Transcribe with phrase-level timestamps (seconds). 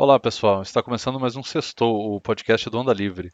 [0.00, 0.62] Olá, pessoal.
[0.62, 3.32] Está começando mais um Sextou, o podcast do Onda Livre.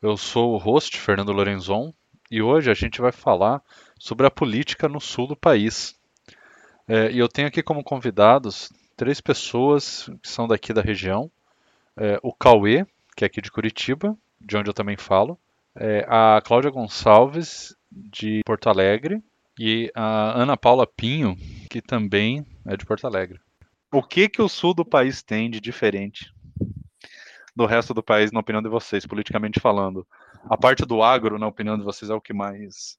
[0.00, 1.92] Eu sou o host, Fernando Lorenzon,
[2.30, 3.62] e hoje a gente vai falar
[3.98, 5.94] sobre a política no sul do país.
[6.88, 11.30] É, e eu tenho aqui como convidados três pessoas que são daqui da região.
[11.98, 15.38] É, o Cauê, que é aqui de Curitiba, de onde eu também falo.
[15.76, 19.22] É, a Cláudia Gonçalves, de Porto Alegre.
[19.58, 21.36] E a Ana Paula Pinho,
[21.68, 23.38] que também é de Porto Alegre.
[23.94, 26.34] O que, que o sul do país tem de diferente
[27.54, 30.04] do resto do país, na opinião de vocês, politicamente falando?
[30.50, 32.98] A parte do agro, na opinião de vocês, é o que mais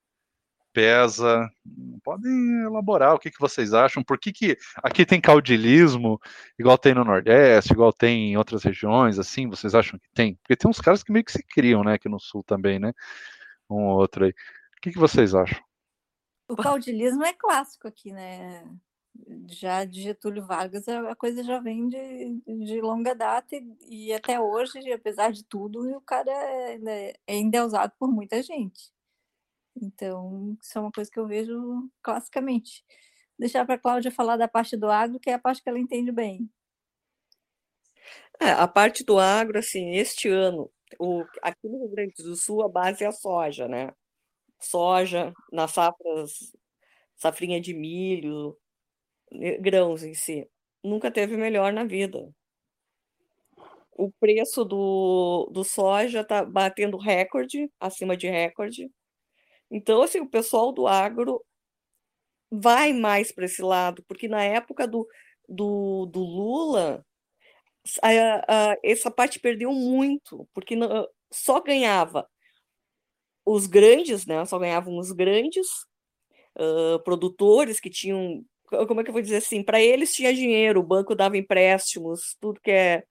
[0.71, 1.49] pesa?
[2.01, 4.01] Podem elaborar o que, que vocês acham?
[4.01, 6.17] Por que, que aqui tem caudilismo,
[6.57, 9.49] igual tem no Nordeste, igual tem em outras regiões, assim?
[9.49, 10.35] Vocês acham que tem?
[10.35, 12.93] Porque tem uns caras que meio que se criam, né, aqui no Sul também, né?
[13.69, 14.31] Um ou outro aí.
[14.31, 15.61] O que, que vocês acham?
[16.47, 18.63] O caudilismo é clássico aqui, né?
[19.49, 24.39] Já de Getúlio Vargas a coisa já vem de, de longa data e, e, até
[24.39, 28.93] hoje, apesar de tudo, o cara é, né, é endeusado por muita gente.
[29.75, 32.83] Então, isso é uma coisa que eu vejo classicamente.
[33.37, 35.79] Deixar para a Cláudia falar da parte do agro, que é a parte que ela
[35.79, 36.49] entende bem.
[38.39, 42.63] É, a parte do agro, assim, este ano, o, aqui no Rio Grande do Sul,
[42.63, 43.93] a base é a soja, né?
[44.59, 46.55] Soja, nas safras,
[47.17, 48.57] safrinha de milho,
[49.59, 50.47] grãos em si,
[50.83, 52.29] nunca teve melhor na vida.
[53.91, 58.91] O preço do, do soja está batendo recorde, acima de recorde.
[59.71, 61.43] Então, assim, o pessoal do agro
[62.51, 65.07] vai mais para esse lado, porque na época do,
[65.47, 67.05] do, do Lula,
[68.01, 72.27] a, a, essa parte perdeu muito, porque não, só ganhava
[73.45, 74.43] os grandes, né?
[74.45, 75.67] Só ganhavam os grandes
[76.57, 79.63] uh, produtores que tinham como é que eu vou dizer assim?
[79.63, 83.03] Para eles tinha dinheiro, o banco dava empréstimos, tudo que é,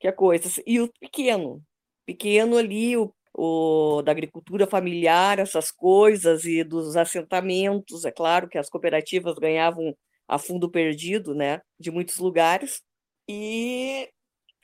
[0.00, 0.48] que é coisa.
[0.66, 1.62] E o pequeno,
[2.06, 8.58] pequeno ali, o, o, da agricultura familiar, essas coisas, e dos assentamentos, é claro que
[8.58, 9.96] as cooperativas ganhavam
[10.26, 12.82] a fundo perdido, né, de muitos lugares,
[13.28, 14.08] e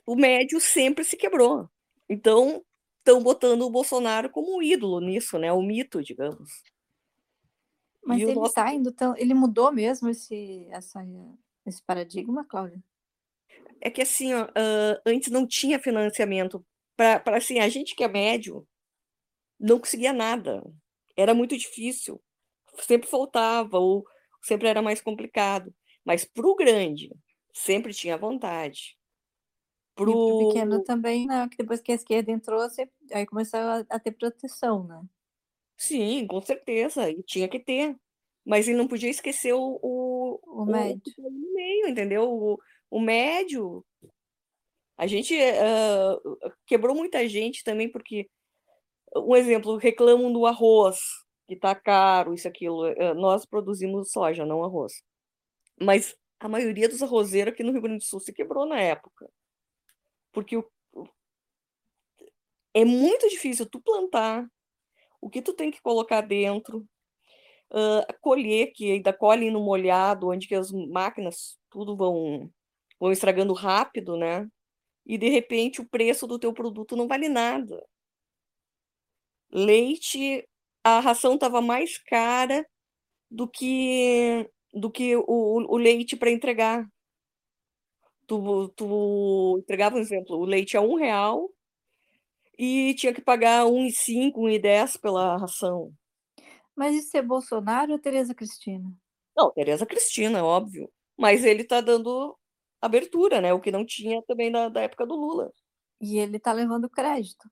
[0.07, 1.69] o médio sempre se quebrou.
[2.09, 2.63] Então,
[2.99, 6.51] estão botando o Bolsonaro como um ídolo nisso, né, o mito, digamos.
[8.07, 8.55] Mas e ele nosso...
[8.55, 9.17] tá indo tão...
[9.17, 11.05] ele mudou mesmo esse, essa,
[11.65, 12.83] esse paradigma, Cláudia?
[13.81, 14.49] É que assim, ó,
[15.05, 16.65] antes não tinha financiamento
[16.97, 18.67] para assim, a gente que é médio
[19.59, 20.63] não conseguia nada.
[21.17, 22.21] Era muito difícil.
[22.81, 24.05] Sempre faltava, ou
[24.43, 25.75] sempre era mais complicado.
[26.05, 27.11] Mas para o grande,
[27.53, 28.99] sempre tinha vontade.
[29.95, 30.11] Pro...
[30.11, 31.49] E pro pequeno também, né?
[31.49, 32.61] Que depois que a esquerda entrou,
[33.13, 35.01] aí começou a ter proteção, né?
[35.77, 37.97] Sim, com certeza, e tinha que ter.
[38.45, 41.01] Mas ele não podia esquecer o, o, O o médio.
[41.19, 42.31] no meio, entendeu?
[42.31, 42.59] O,
[42.91, 43.85] o médio.
[44.97, 46.17] A gente ah,
[46.67, 48.29] quebrou muita gente também, porque,
[49.17, 51.01] um exemplo, reclamam do arroz,
[51.47, 52.85] que está caro, isso, aquilo.
[52.85, 55.03] Ah, nós produzimos soja, não arroz.
[55.81, 59.29] Mas a maioria dos arrozeiros aqui no Rio Grande do Sul se quebrou na época.
[60.33, 60.65] Porque o,
[62.75, 64.47] é muito difícil tu plantar,
[65.25, 66.87] o que tu tem que colocar dentro,
[67.71, 72.51] uh, colher, que ainda colhe no molhado, onde que as máquinas tudo vão,
[73.01, 74.47] vão estragando rápido, né?
[75.07, 77.83] E de repente o preço do teu produto não vale nada.
[79.51, 80.47] Leite,
[80.85, 82.67] a ração estava mais cara
[83.31, 86.87] do que do que o, o leite para entregar.
[88.27, 91.49] Tu, tu entregava, por exemplo, o leite a um real
[92.59, 95.93] e tinha que pagar 1,5, 1,10 pela ração.
[96.75, 98.93] Mas isso é Bolsonaro ou Tereza Cristina?
[99.37, 100.91] Não, Tereza Cristina, óbvio.
[101.17, 102.37] Mas ele está dando
[102.81, 103.53] abertura, né?
[103.53, 105.53] O que não tinha também na, da época do Lula.
[106.01, 107.49] E ele está levando crédito.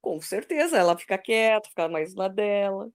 [0.00, 2.90] Com certeza, ela fica quieta, fica mais na dela.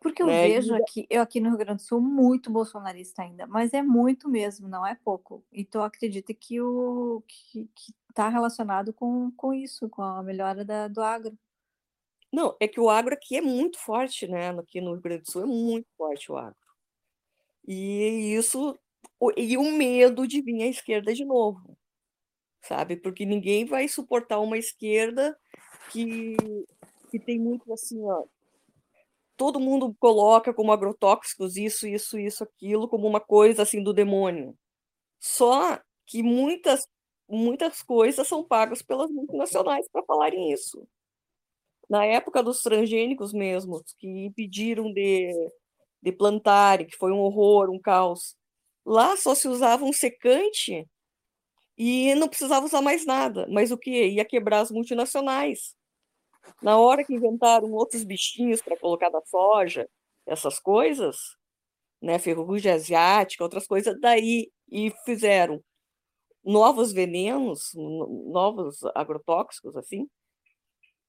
[0.00, 0.48] Porque eu né?
[0.48, 4.30] vejo aqui, eu aqui no Rio Grande do Sul, muito bolsonarista ainda, mas é muito
[4.30, 5.44] mesmo, não é pouco.
[5.52, 7.68] Então acredito que o que
[8.10, 11.36] está relacionado com, com isso, com a melhora da, do agro.
[12.32, 14.50] Não, é que o agro aqui é muito forte, né?
[14.50, 16.56] Aqui no Rio Grande do Sul é muito forte o agro.
[17.66, 18.78] E isso
[19.36, 21.76] e o medo de vir à esquerda de novo,
[22.62, 22.96] sabe?
[22.96, 25.36] Porque ninguém vai suportar uma esquerda
[25.90, 26.36] que,
[27.10, 28.24] que tem muito assim, ó,
[29.36, 34.56] todo mundo coloca como agrotóxicos isso, isso, isso, aquilo, como uma coisa assim do demônio.
[35.18, 36.86] Só que muitas,
[37.30, 40.86] muitas coisas são pagas pelas multinacionais para falarem isso.
[41.88, 45.32] Na época dos transgênicos mesmo, que impediram de,
[46.02, 48.36] de plantarem, que foi um horror, um caos,
[48.84, 50.86] lá só se usava um secante
[51.76, 53.46] e não precisava usar mais nada.
[53.48, 54.08] Mas o que?
[54.08, 55.74] Ia quebrar as multinacionais.
[56.62, 59.88] Na hora que inventaram outros bichinhos para colocar na soja,
[60.26, 61.16] essas coisas,
[62.00, 65.62] né, ferrugem asiática, outras coisas, daí e fizeram
[66.44, 70.08] novos venenos, novos agrotóxicos, assim.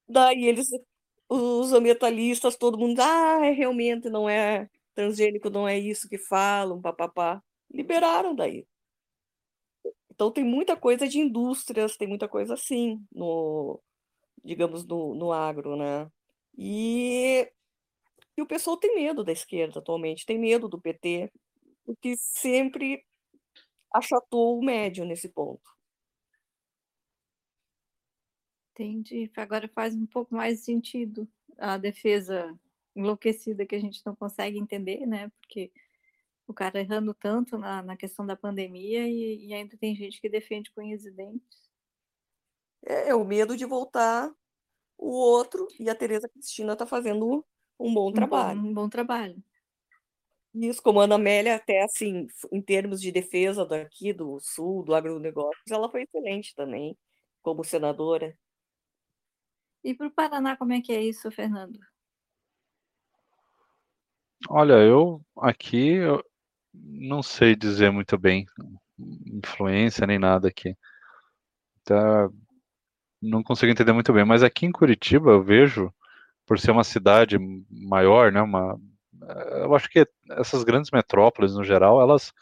[0.07, 0.68] Daí eles,
[1.30, 6.81] os ambientalistas, todo mundo, ah, é, realmente não é transgênico, não é isso que falam,
[6.81, 7.42] papapá.
[7.72, 8.66] Liberaram daí.
[10.10, 13.81] Então tem muita coisa de indústrias, tem muita coisa assim no,
[14.44, 16.07] digamos, no, no agro, né?
[16.57, 17.50] E,
[18.38, 21.31] e o pessoal tem medo da esquerda atualmente, tem medo do PT,
[21.86, 23.04] porque sempre
[23.91, 25.69] achatou o médio nesse ponto.
[28.73, 29.29] Entendi.
[29.35, 31.27] Agora faz um pouco mais sentido
[31.57, 32.57] a defesa
[32.95, 35.29] enlouquecida que a gente não consegue entender, né?
[35.39, 35.71] Porque
[36.47, 40.29] o cara errando tanto na, na questão da pandemia e, e, ainda tem gente que
[40.29, 41.69] defende com unhas e dentes.
[42.83, 44.33] É, é o medo de voltar
[44.97, 47.45] o outro e a Tereza Cristina está fazendo
[47.79, 48.59] um bom trabalho.
[48.59, 49.43] Um bom, um bom trabalho.
[50.53, 54.94] Isso, como a Ana Amélia, até assim, em termos de defesa daqui do Sul, do
[54.94, 56.98] agronegócio, ela foi excelente também,
[57.42, 58.38] como senadora.
[59.83, 61.80] E para o Paraná, como é que é isso, Fernando?
[64.50, 66.24] Olha, eu aqui eu
[66.74, 68.45] não sei dizer muito bem
[69.25, 70.75] influência nem nada aqui.
[71.83, 72.30] Tá,
[73.21, 75.94] não consigo entender muito bem, mas aqui em Curitiba eu vejo,
[76.45, 77.38] por ser uma cidade
[77.69, 78.80] maior, né, uma,
[79.63, 82.33] eu acho que essas grandes metrópoles, no geral, elas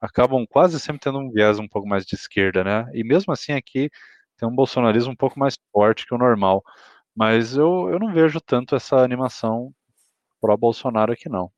[0.00, 2.86] acabam quase sempre tendo um viés um pouco mais de esquerda, né?
[2.94, 3.90] E mesmo assim aqui
[4.38, 6.62] tem um bolsonarismo um pouco mais forte que o normal.
[7.14, 9.72] Mas eu, eu não vejo tanto essa animação
[10.40, 11.50] pró-Bolsonaro aqui, não.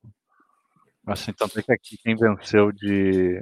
[1.07, 3.41] Assim, tanto é que aqui quem venceu de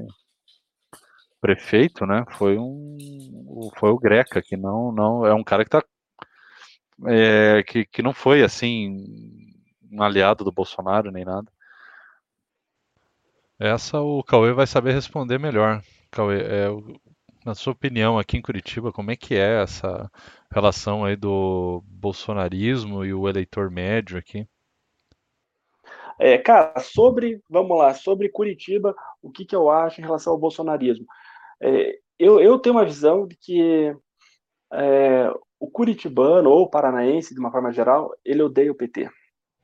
[1.41, 2.97] prefeito, né, foi um
[3.77, 5.83] foi o Greca, que não não é um cara que tá
[7.07, 9.05] é, que, que não foi assim
[9.95, 11.51] um aliado do Bolsonaro nem nada.
[13.59, 15.81] Essa o Cauê vai saber responder melhor.
[16.11, 16.67] Cauê, é,
[17.45, 20.11] na sua opinião, aqui em Curitiba, como é que é essa
[20.51, 24.47] relação aí do bolsonarismo e o eleitor médio aqui?
[26.19, 30.39] É, cara, sobre, vamos lá, sobre Curitiba, o que, que eu acho em relação ao
[30.39, 31.07] bolsonarismo?
[31.61, 33.95] É, eu, eu tenho uma visão de que
[34.73, 39.11] é, o curitibano ou o paranaense, de uma forma geral, ele odeia o PT.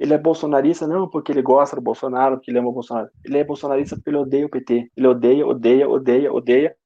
[0.01, 3.11] Ele é bolsonarista não porque ele gosta do Bolsonaro, porque ele ama o Bolsonaro.
[3.23, 4.91] Ele é bolsonarista porque ele odeia o PT.
[4.97, 6.77] Ele odeia, odeia, odeia, odeia.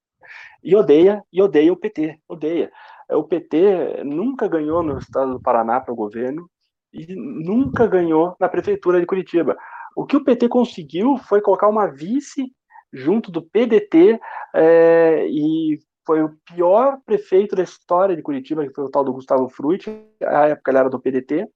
[0.65, 2.19] E odeia, e odeia o PT.
[2.29, 2.73] Odeia.
[3.13, 6.51] O PT nunca ganhou no estado do Paraná para o governo
[6.93, 9.57] e nunca ganhou na prefeitura de Curitiba.
[9.95, 12.51] O que o PT conseguiu foi colocar uma vice
[12.93, 14.19] junto do PDT
[14.57, 19.13] é, e foi o pior prefeito da história de Curitiba, que foi o tal do
[19.13, 19.89] Gustavo Fruit,
[20.21, 21.49] a época ele era do PDT,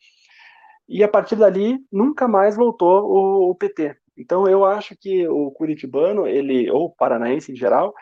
[0.89, 3.97] e a partir dali nunca mais voltou o, o, PT.
[4.17, 7.95] Então eu acho que o curitibano, ele ou o paranaense em geral,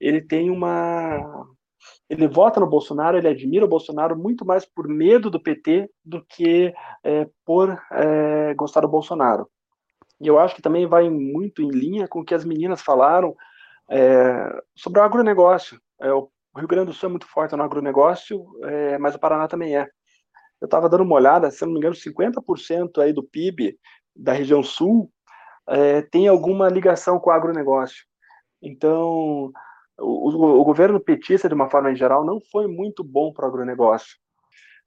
[0.00, 1.46] ele tem uma
[2.08, 6.24] ele vota no Bolsonaro, ele admira o Bolsonaro muito mais por medo do PT do
[6.24, 6.72] que
[7.02, 9.48] é, por é, gostar do Bolsonaro.
[10.20, 13.34] E eu acho que também vai muito em linha com o que as meninas falaram
[13.90, 15.80] é, sobre o agronegócio.
[16.00, 19.48] É, o Rio Grande do Sul é muito forte no agronegócio, é, mas o Paraná
[19.48, 19.88] também é
[20.64, 23.78] eu estava dando uma olhada, se não me engano, 50% aí do PIB
[24.16, 25.10] da região sul
[25.68, 28.04] é, tem alguma ligação com o agronegócio.
[28.62, 29.52] Então,
[29.98, 33.48] o, o, governo petista, de uma forma em geral, não foi muito bom para o
[33.48, 34.16] agronegócio.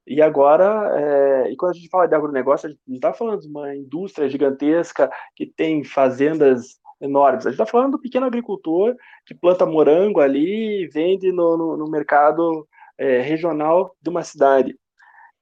[0.07, 3.47] E agora, é, e quando a gente fala de agronegócio, a gente está falando de
[3.47, 7.45] uma indústria gigantesca que tem fazendas enormes.
[7.45, 8.95] A gente está falando do pequeno agricultor
[9.27, 12.67] que planta morango ali e vende no, no, no mercado
[12.97, 14.75] é, regional de uma cidade.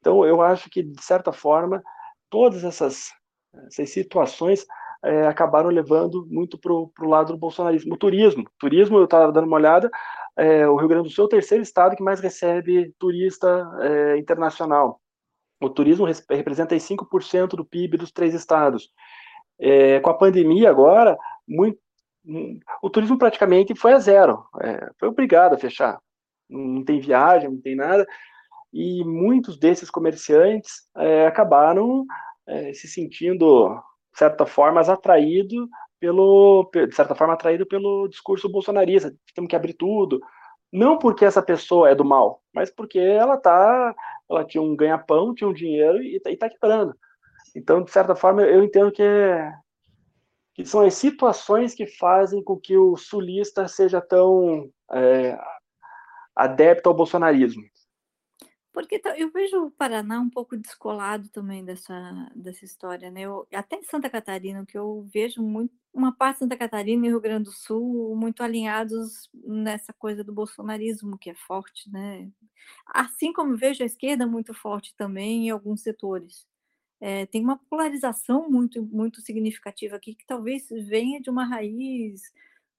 [0.06, 1.82] Então, eu acho que, de certa forma,
[2.30, 3.12] todas essas,
[3.66, 4.64] essas situações
[5.04, 7.96] é, acabaram levando muito para o lado do bolsonarismo.
[7.96, 9.90] O turismo, turismo, eu estava dando uma olhada,
[10.38, 14.18] é, o Rio Grande do Sul é o terceiro estado que mais recebe turista é,
[14.18, 15.02] internacional.
[15.60, 18.92] O turismo representa 5% do PIB dos três estados.
[19.58, 21.80] É, com a pandemia agora, muito,
[22.80, 26.00] o turismo praticamente foi a zero, é, foi obrigado a fechar.
[26.48, 28.06] Não tem viagem, não tem nada
[28.76, 32.06] e muitos desses comerciantes é, acabaram
[32.46, 33.70] é, se sentindo,
[34.12, 35.66] de certa forma, atraídos
[35.98, 40.20] pelo, de certa forma, atraído pelo discurso bolsonarista, temos que abrir tudo,
[40.74, 43.96] não porque essa pessoa é do mal, mas porque ela tá,
[44.30, 46.94] ela tinha um ganha-pão, tinha um dinheiro e está quebrando.
[47.56, 49.54] Então, de certa forma, eu entendo que, é,
[50.54, 55.40] que são as situações que fazem com que o sulista seja tão é,
[56.36, 57.64] adepta ao bolsonarismo?
[58.76, 63.22] Porque eu vejo o Paraná um pouco descolado também dessa, dessa história, né?
[63.22, 67.22] Eu, até Santa Catarina, que eu vejo muito, uma parte de Santa Catarina e Rio
[67.22, 72.30] Grande do Sul muito alinhados nessa coisa do bolsonarismo, que é forte, né?
[72.88, 76.46] Assim como vejo a esquerda muito forte também em alguns setores.
[77.00, 82.24] É, tem uma polarização muito, muito significativa aqui, que talvez venha de uma raiz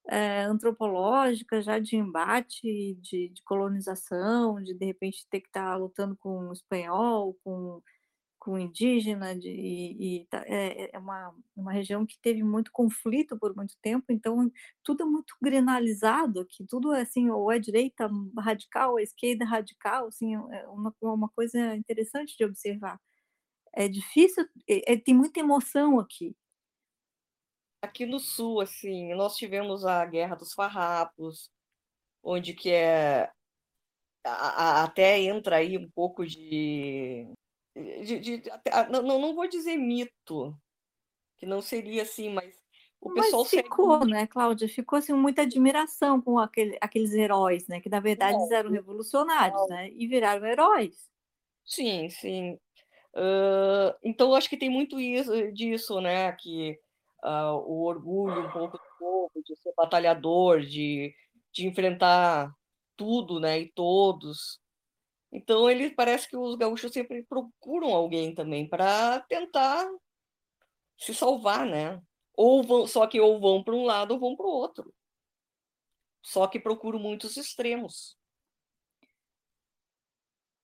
[0.09, 5.77] é, antropológica, já de embate, de, de, colonização, de de repente ter que estar tá
[5.77, 7.83] lutando com o espanhol, com,
[8.39, 13.37] com indígena, de, e, e tá, é, é, uma, uma região que teve muito conflito
[13.39, 14.51] por muito tempo, então
[14.85, 18.09] tudo é muito grenalizado aqui, tudo é assim, ou é direita
[18.39, 23.01] radical, ou é esquerda radical, assim, é uma, uma coisa interessante de observar.
[23.75, 26.37] É difícil, é, é tem muita emoção aqui,
[27.87, 31.51] aqui no sul, assim, nós tivemos a Guerra dos Farrapos,
[32.23, 33.31] onde que é
[34.25, 37.27] a, a, até entra aí um pouco de,
[37.75, 40.57] de, de até, não, não vou dizer mito,
[41.37, 42.55] que não seria assim, mas
[43.01, 44.11] o pessoal mas ficou, segue...
[44.11, 44.69] né, Cláudia?
[44.69, 47.81] Ficou assim muita admiração com aquele, aqueles heróis, né?
[47.81, 49.69] Que na verdade não, eram revolucionários, não.
[49.69, 49.91] né?
[49.93, 51.09] E viraram heróis.
[51.65, 52.59] Sim, sim.
[53.15, 56.33] Uh, então acho que tem muito isso, disso, né?
[56.33, 56.79] Que
[57.25, 61.15] uh, o orgulho um pouco do povo, de ser batalhador, de,
[61.53, 62.53] de enfrentar
[62.97, 64.61] tudo, né, e todos.
[65.33, 69.87] Então, ele parece que os gaúchos sempre procuram alguém também para tentar
[70.99, 72.01] se salvar, né?
[72.35, 74.95] Ou vão, só que ou vão para um lado ou vão para o outro.
[76.23, 78.17] Só que procuram muitos extremos.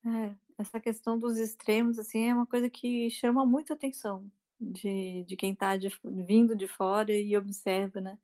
[0.04, 4.28] É, essa questão dos extremos assim é uma coisa que chama muita atenção
[4.62, 5.72] de, de quem está
[6.04, 8.18] vindo de fora e observa, né?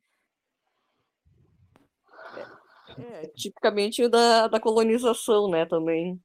[2.97, 6.21] É, é, tipicamente da, da colonização, né, também.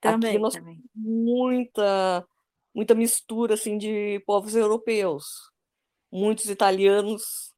[0.00, 0.82] Também, Aqui nós também.
[0.94, 2.26] muita
[2.74, 5.50] muita mistura assim de povos europeus,
[6.12, 7.54] muitos italianos,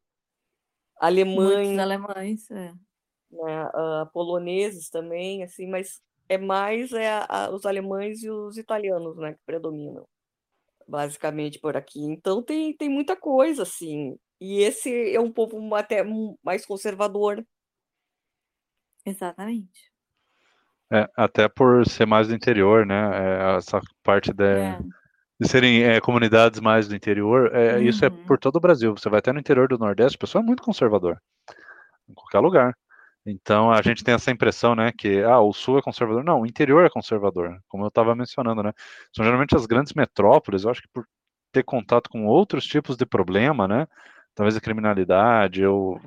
[1.01, 2.73] alemães, muitos alemães, é.
[3.31, 8.57] né, uh, poloneses também, assim, mas é mais é a, a, os alemães e os
[8.57, 10.07] italianos, né, que predominam
[10.89, 12.01] basicamente por aqui.
[12.01, 14.19] Então tem, tem muita coisa, assim.
[14.41, 16.03] E esse é um povo até
[16.43, 17.45] mais conservador.
[19.05, 19.89] Exatamente.
[20.91, 23.11] É, até por ser mais do interior, né?
[23.13, 24.79] É, essa parte de, é.
[25.39, 27.83] de serem é, comunidades mais do interior, uhum.
[27.83, 28.39] isso é por uhum.
[28.41, 28.97] todo o Brasil.
[28.97, 31.21] Você vai até no interior do Nordeste, o pessoal é muito conservador.
[32.09, 32.75] Em qualquer lugar.
[33.31, 36.25] Então a gente tem essa impressão, né, que ah, o sul é conservador.
[36.25, 38.73] Não, o interior é conservador, como eu estava mencionando, né?
[39.15, 41.07] São geralmente as grandes metrópoles, eu acho que por
[41.53, 43.87] ter contato com outros tipos de problema, né?
[44.35, 46.01] Talvez a criminalidade ou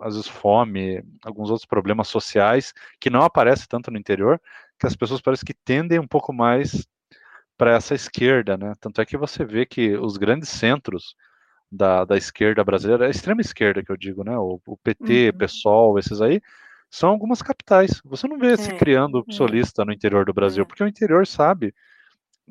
[0.00, 4.40] às vezes fome, alguns outros problemas sociais que não aparecem tanto no interior,
[4.78, 6.86] que as pessoas parecem que tendem um pouco mais
[7.56, 8.72] para essa esquerda, né?
[8.80, 11.14] Tanto é que você vê que os grandes centros
[11.74, 14.36] da, da esquerda brasileira, a extrema esquerda que eu digo, né?
[14.38, 15.38] O, o PT, uhum.
[15.38, 16.40] PSOL, esses aí,
[16.90, 18.00] são algumas capitais.
[18.04, 19.32] Você não vê é, se criando é.
[19.32, 20.66] solista no interior do Brasil, é.
[20.66, 21.74] porque o interior sabe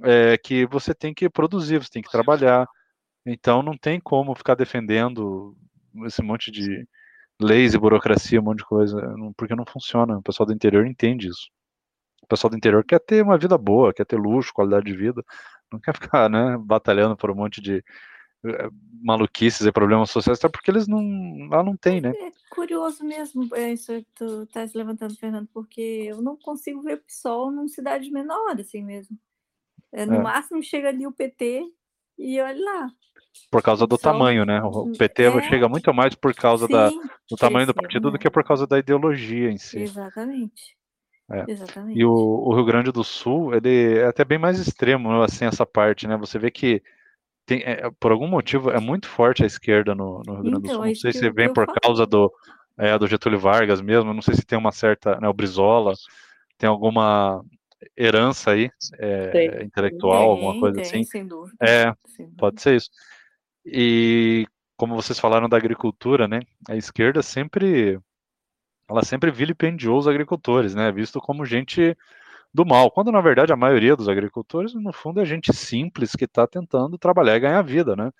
[0.03, 2.67] é, que você tem que produzir, você tem que trabalhar.
[3.25, 5.55] Então não tem como ficar defendendo
[6.05, 6.85] esse monte de
[7.41, 10.17] leis e burocracia, um monte de coisa, porque não funciona.
[10.17, 11.49] O pessoal do interior entende isso.
[12.21, 15.23] O pessoal do interior quer ter uma vida boa, quer ter luxo, qualidade de vida,
[15.71, 17.83] não quer ficar né, batalhando por um monte de
[19.01, 21.01] maluquices e problemas sociais, até porque eles não,
[21.49, 22.09] lá não tem, né?
[22.09, 26.95] É curioso mesmo é isso que tu estás levantando, Fernando, porque eu não consigo ver
[26.95, 29.17] o PSOL numa cidade menor, assim mesmo.
[29.91, 30.21] É, no é.
[30.21, 31.63] máximo chega ali o PT
[32.17, 32.91] e olha lá.
[33.49, 34.61] Por causa do tamanho, né?
[34.63, 38.19] O PT é, chega muito mais por causa sim, da, do tamanho do partido do
[38.19, 39.79] que por causa da ideologia em si.
[39.79, 40.77] Exatamente.
[41.31, 41.45] É.
[41.47, 41.99] Exatamente.
[41.99, 45.65] E o, o, Rio Grande do Sul, ele é até bem mais extremo, assim, essa
[45.65, 46.15] parte, né?
[46.17, 46.81] Você vê que
[47.45, 50.65] tem, é, por algum motivo é muito forte a esquerda no, no Rio Grande do
[50.65, 50.85] então, Sul.
[50.85, 52.31] Não sei se vem por causa do,
[52.77, 55.93] é, do Getúlio Vargas mesmo, não sei se tem uma certa, né, o Brizola,
[56.57, 57.43] tem alguma
[57.97, 61.03] herança aí é, intelectual, tem, alguma coisa tem, assim.
[61.03, 62.37] Sem dúvida, é, sem dúvida.
[62.37, 62.89] pode ser isso.
[63.65, 64.47] E
[64.77, 66.39] como vocês falaram da agricultura, né?
[66.67, 67.99] A esquerda sempre
[68.89, 70.91] ela sempre vilipendiou os agricultores, né?
[70.91, 71.95] Visto como gente
[72.53, 76.25] do mal, quando na verdade a maioria dos agricultores, no fundo, é gente simples que
[76.25, 78.11] está tentando trabalhar e ganhar vida, né?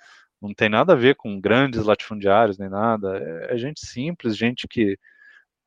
[0.41, 4.67] Não tem nada a ver com grandes latifundiários nem nada, é, é gente simples, gente
[4.67, 4.97] que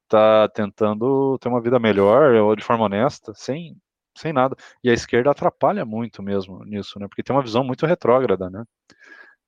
[0.05, 3.77] está tentando ter uma vida melhor ou de forma honesta, sem,
[4.17, 4.57] sem nada.
[4.83, 7.09] E a esquerda atrapalha muito mesmo nisso, né?
[7.09, 8.65] Porque tem uma visão muito retrógrada, né?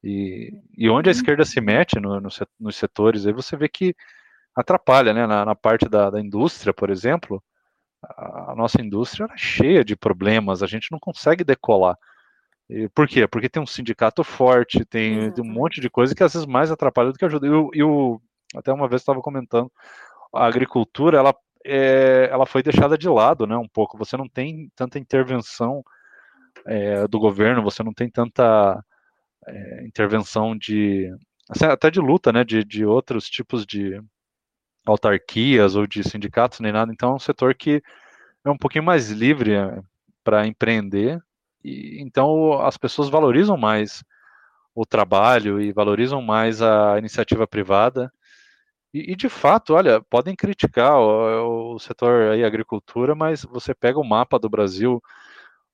[0.02, 1.18] E, e onde a uhum.
[1.18, 2.28] esquerda se mete no, no,
[2.60, 3.94] nos setores, aí você vê que
[4.54, 5.26] atrapalha, né?
[5.26, 7.42] Na, na parte da, da indústria, por exemplo,
[8.16, 11.96] a nossa indústria era cheia de problemas, a gente não consegue decolar.
[12.68, 13.26] E por quê?
[13.26, 17.12] Porque tem um sindicato forte, tem um monte de coisa que às vezes mais atrapalha
[17.12, 17.46] do que ajuda.
[17.46, 18.20] E o, e o
[18.54, 19.70] até uma vez estava comentando,
[20.34, 21.34] a agricultura ela,
[21.64, 23.56] é, ela foi deixada de lado, né?
[23.56, 23.96] Um pouco.
[23.98, 25.82] Você não tem tanta intervenção
[26.66, 28.82] é, do governo, você não tem tanta
[29.46, 31.10] é, intervenção de
[31.62, 32.44] até de luta, né?
[32.44, 34.00] De, de outros tipos de
[34.90, 36.92] autarquias ou de sindicatos nem nada.
[36.92, 37.83] Então é um setor que
[38.45, 39.80] é um pouquinho mais livre é,
[40.25, 41.21] para empreender
[41.64, 44.02] e então as pessoas valorizam mais
[44.75, 48.12] o trabalho e valorizam mais a iniciativa privada.
[48.95, 53.99] E, e de fato, olha, podem criticar o, o setor aí agricultura, mas você pega
[53.99, 55.02] o mapa do Brasil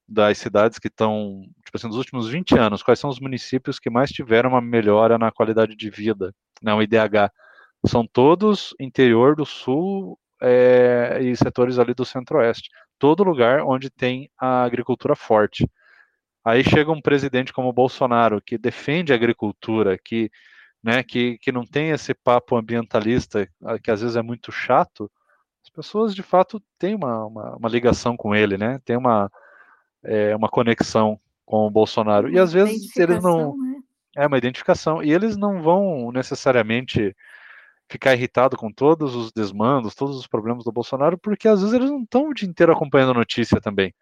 [0.08, 3.90] das cidades que estão, tipo assim, nos últimos 20 anos, quais são os municípios que
[3.90, 7.30] mais tiveram uma melhora na qualidade de vida, né, o IDH?
[7.86, 12.70] São todos interior do sul é, e setores ali do centro-oeste.
[12.98, 15.68] Todo lugar onde tem a agricultura forte.
[16.44, 20.30] Aí chega um presidente como o Bolsonaro, que defende a agricultura, que,
[20.82, 23.48] né, que, que não tem esse papo ambientalista,
[23.82, 25.10] que às vezes é muito chato,
[25.64, 28.78] as pessoas de fato têm uma, uma, uma ligação com ele, né?
[28.84, 29.32] Tem uma,
[30.02, 32.30] é, uma conexão com o Bolsonaro.
[32.30, 33.56] E às vezes eles não.
[33.56, 33.80] Né?
[34.16, 35.02] É uma identificação.
[35.02, 37.16] E eles não vão necessariamente
[37.94, 41.90] ficar irritado com todos os desmandos, todos os problemas do Bolsonaro, porque às vezes eles
[41.90, 43.94] não estão o dia inteiro acompanhando a notícia também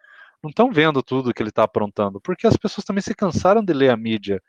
[0.42, 3.72] não estão vendo tudo que ele está aprontando, porque as pessoas também se cansaram de
[3.72, 4.42] ler a mídia,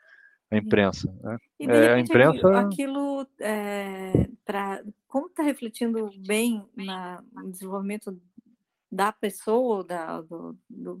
[0.50, 1.08] a imprensa.
[1.22, 1.38] Né?
[1.60, 2.60] E é, a imprensa...
[2.60, 8.20] aquilo, é, pra, como está refletindo bem na, no desenvolvimento
[8.90, 11.00] da pessoa, da, do, do,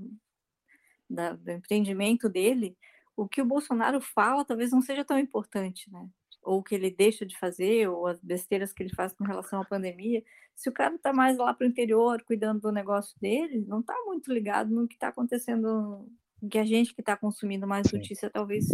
[1.10, 2.76] da, do empreendimento dele,
[3.16, 6.08] o que o Bolsonaro fala talvez não seja tão importante, né?
[6.44, 9.60] Ou o que ele deixa de fazer, ou as besteiras que ele faz com relação
[9.60, 10.22] à pandemia,
[10.54, 13.94] se o cara está mais lá para o interior, cuidando do negócio dele, não está
[14.04, 16.08] muito ligado no que está acontecendo,
[16.50, 17.96] que a gente que está consumindo mais Sim.
[17.96, 18.66] notícia, talvez.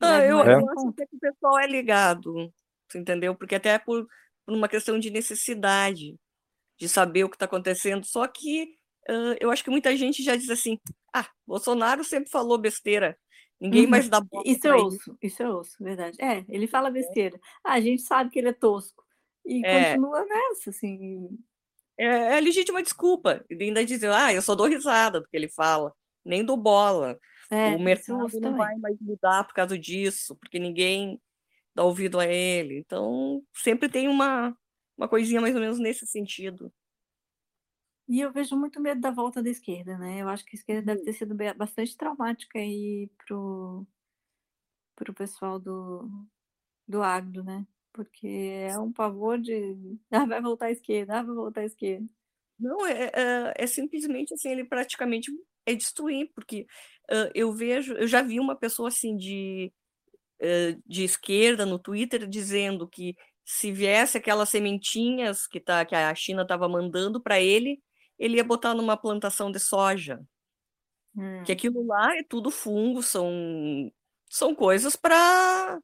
[0.00, 2.52] Ah, eu, eu acho que o pessoal é ligado,
[2.94, 3.34] entendeu?
[3.34, 4.06] Porque até por,
[4.44, 6.16] por uma questão de necessidade
[6.78, 8.74] de saber o que está acontecendo, só que
[9.08, 10.80] uh, eu acho que muita gente já diz assim:
[11.14, 13.16] ah, Bolsonaro sempre falou besteira,
[13.62, 13.90] Ninguém uhum.
[13.90, 14.42] mais dá bola.
[14.44, 16.16] Isso eu ouço, isso eu ouço, verdade.
[16.20, 16.90] É, ele fala é.
[16.90, 17.40] besteira.
[17.62, 19.04] Ah, a gente sabe que ele é tosco.
[19.46, 19.90] E é.
[19.90, 21.28] continua nessa, assim.
[21.96, 23.44] É, é legítima desculpa.
[23.48, 25.94] E ainda dizer, ah, eu só dou risada porque ele fala.
[26.24, 27.16] Nem dou bola.
[27.48, 28.56] É, o mercado não também.
[28.56, 31.20] vai mais mudar por causa disso, porque ninguém
[31.72, 32.78] dá ouvido a ele.
[32.78, 34.56] Então, sempre tem uma,
[34.98, 36.72] uma coisinha mais ou menos nesse sentido.
[38.12, 40.20] E eu vejo muito medo da volta da esquerda, né?
[40.20, 43.86] Eu acho que a esquerda deve ter sido bastante traumática aí pro,
[44.94, 46.06] pro pessoal do,
[46.86, 47.66] do agro, né?
[47.90, 48.28] Porque
[48.68, 49.78] é um pavor de
[50.12, 52.06] ah, vai voltar à esquerda, ah, vai voltar à esquerda.
[52.58, 55.32] Não, é, é, é simplesmente assim, ele praticamente
[55.64, 56.66] é destruir, porque
[57.10, 59.72] uh, eu vejo, eu já vi uma pessoa assim de,
[60.38, 66.14] uh, de esquerda no Twitter dizendo que se viesse aquelas sementinhas que, tá, que a
[66.14, 67.80] China estava mandando para ele,
[68.22, 70.24] ele ia botar numa plantação de soja.
[71.16, 71.42] Hum.
[71.42, 73.92] Que aquilo lá é tudo fungo, são,
[74.30, 75.80] são coisas para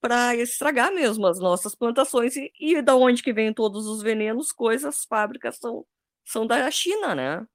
[0.00, 4.50] para estragar mesmo as nossas plantações e, e da onde que vêm todos os venenos,
[4.50, 5.84] coisas, fábricas são,
[6.24, 7.46] são da China, né?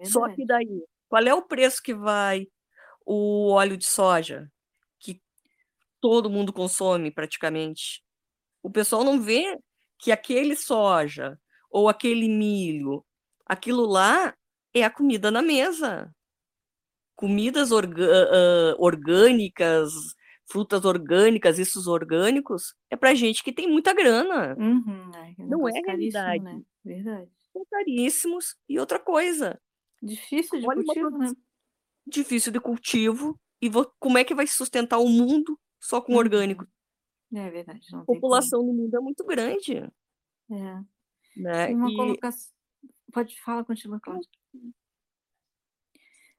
[0.00, 2.48] É, Só que daí, qual é o preço que vai
[3.04, 4.50] o óleo de soja
[4.98, 5.20] que
[6.00, 8.02] todo mundo consome praticamente?
[8.62, 9.58] O pessoal não vê
[9.98, 11.38] que aquele soja
[11.70, 13.04] ou aquele milho
[13.46, 14.34] Aquilo lá
[14.74, 16.12] é a comida na mesa.
[17.14, 19.92] Comidas orga uh, orgânicas,
[20.44, 24.56] frutas orgânicas, esses orgânicos, é para gente que tem muita grana.
[24.58, 26.42] Uhum, é, não é realidade.
[26.42, 26.60] Né?
[26.84, 27.30] Verdade.
[27.52, 28.56] São caríssimos.
[28.68, 29.60] E outra coisa.
[30.02, 31.18] Difícil de cultivo, uma...
[31.18, 31.32] né?
[32.06, 33.40] Difícil de cultivo.
[33.62, 36.18] E como é que vai sustentar o mundo só com uhum.
[36.18, 36.66] orgânico?
[37.34, 37.80] É verdade.
[37.92, 39.78] a população no mundo é muito grande.
[39.78, 40.80] É.
[41.36, 41.68] Né?
[41.68, 41.96] Uma e...
[41.96, 42.55] colocação
[43.12, 44.28] Pode falar, continua, Cláudia.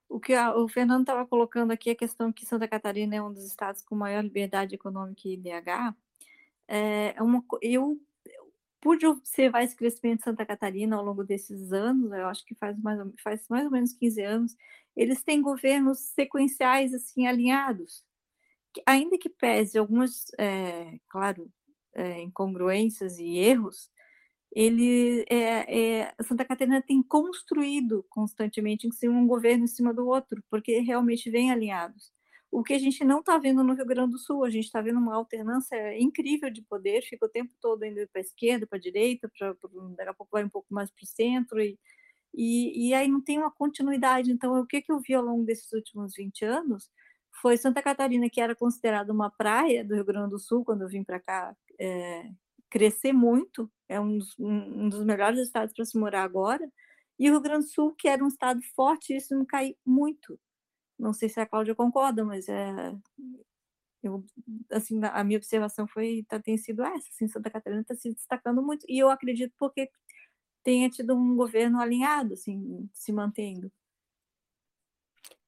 [0.10, 3.34] O que a, o Fernando estava colocando aqui, a questão que Santa Catarina é um
[3.34, 5.96] dos estados com maior liberdade econômica e IDH,
[6.68, 8.00] é, é uma, eu
[8.80, 12.78] pude observar esse crescimento de Santa Catarina ao longo desses anos, eu acho que faz
[12.80, 14.58] mais, faz mais ou menos 15 anos,
[14.96, 18.04] eles têm governos sequenciais assim alinhados,
[18.74, 21.52] que, ainda que pese algumas, é, claro,
[21.94, 23.92] é, incongruências e erros,
[24.56, 30.08] ele é, é, Santa Catarina tem construído constantemente em cima um governo em cima do
[30.08, 32.12] outro, porque realmente vem alinhados.
[32.52, 34.44] o que a gente não está vendo no Rio Grande do Sul.
[34.44, 38.22] A gente está vendo uma alternância incrível de poder, fica o tempo todo indo para
[38.22, 41.04] a esquerda, para a direita, pra, pra, daqui a pouco vai um pouco mais para
[41.04, 41.78] o centro, e,
[42.34, 44.32] e, e, aí não tem uma continuidade.
[44.32, 46.90] Então, o que, que eu vi ao longo desses últimos 20 anos
[47.42, 50.90] foi Santa Catarina, que era considerada uma praia do Rio Grande do Sul, quando eu
[50.90, 52.32] vim para cá, é,
[52.70, 56.70] crescer muito, é um dos, um dos melhores estados para se morar agora,
[57.20, 60.40] e o Rio Grande do Sul, que era um estado forte, isso não cai muito.
[61.00, 62.96] Não sei se a Cláudia concorda, mas é,
[64.04, 64.24] eu,
[64.72, 68.62] assim, a minha observação foi tá, tem sido essa, assim, Santa Catarina está se destacando
[68.62, 69.90] muito, e eu acredito porque
[70.64, 73.72] tenha tido um governo alinhado, assim, se mantendo.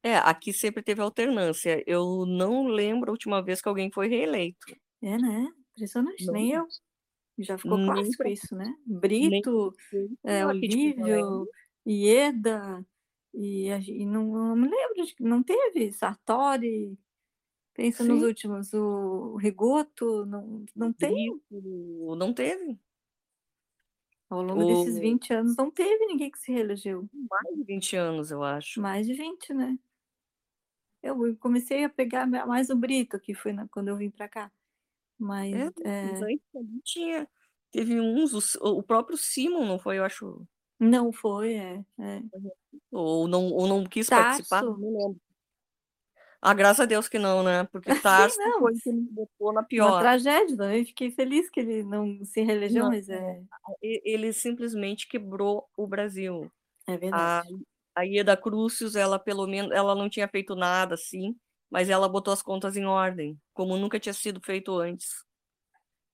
[0.02, 1.84] É, aqui sempre teve alternância.
[1.86, 4.66] Eu não lembro a última vez que alguém foi reeleito.
[5.02, 5.52] É, né?
[5.74, 6.34] Impressionante, não.
[6.34, 6.66] nem eu.
[7.40, 8.76] Já ficou nem clássico isso, né?
[8.86, 9.74] Brito,
[10.24, 11.48] é, Olívio,
[11.88, 12.86] Ieda,
[13.34, 16.98] e, e não, não, me lembro, de, não teve Sartori,
[17.74, 18.10] pensa Sim.
[18.10, 21.40] nos últimos, o Rigoto, não, não tem.
[21.50, 22.78] Não teve.
[24.30, 24.68] Ao longo o...
[24.68, 27.08] desses 20 anos não teve ninguém que se reelegeu.
[27.30, 28.82] Mais de 20 anos, eu acho.
[28.82, 29.80] Mais de 20, né?
[31.02, 34.52] Eu comecei a pegar mais o Brito, que foi na, quando eu vim para cá.
[35.20, 36.38] Mas, é, é...
[36.84, 37.28] tinha.
[37.72, 40.48] Teve uns, o, o próprio Simon, não foi, eu acho.
[40.80, 41.84] Não foi, é.
[42.00, 42.22] é.
[42.92, 44.50] Ou, não, ou não quis Tarso.
[44.50, 45.20] participar, não lembro.
[46.42, 47.66] Ah, graças a Deus que não, né?
[47.66, 49.92] Porque Tarso não, foi que me botou na pior.
[49.92, 50.86] Uma tragédia, também.
[50.86, 53.44] Fiquei feliz que ele não se reelegeu, não, mas é.
[53.82, 56.50] Ele simplesmente quebrou o Brasil.
[56.88, 57.54] É verdade.
[57.94, 61.36] A, a Ieda Crucius, ela pelo menos, ela não tinha feito nada assim,
[61.70, 65.24] mas ela botou as contas em ordem, como nunca tinha sido feito antes.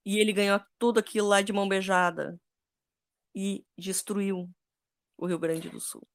[0.05, 2.39] E ele ganhou tudo aquilo lá de mão beijada
[3.33, 4.49] e destruiu
[5.17, 6.05] o Rio Grande do Sul.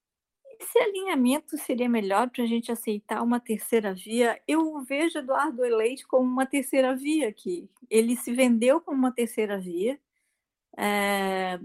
[0.60, 4.40] Esse alinhamento seria melhor para a gente aceitar uma terceira via?
[4.46, 7.68] Eu vejo Eduardo Eleite como uma terceira via aqui.
[7.88, 9.98] Ele se vendeu como uma terceira via.
[10.76, 11.58] É,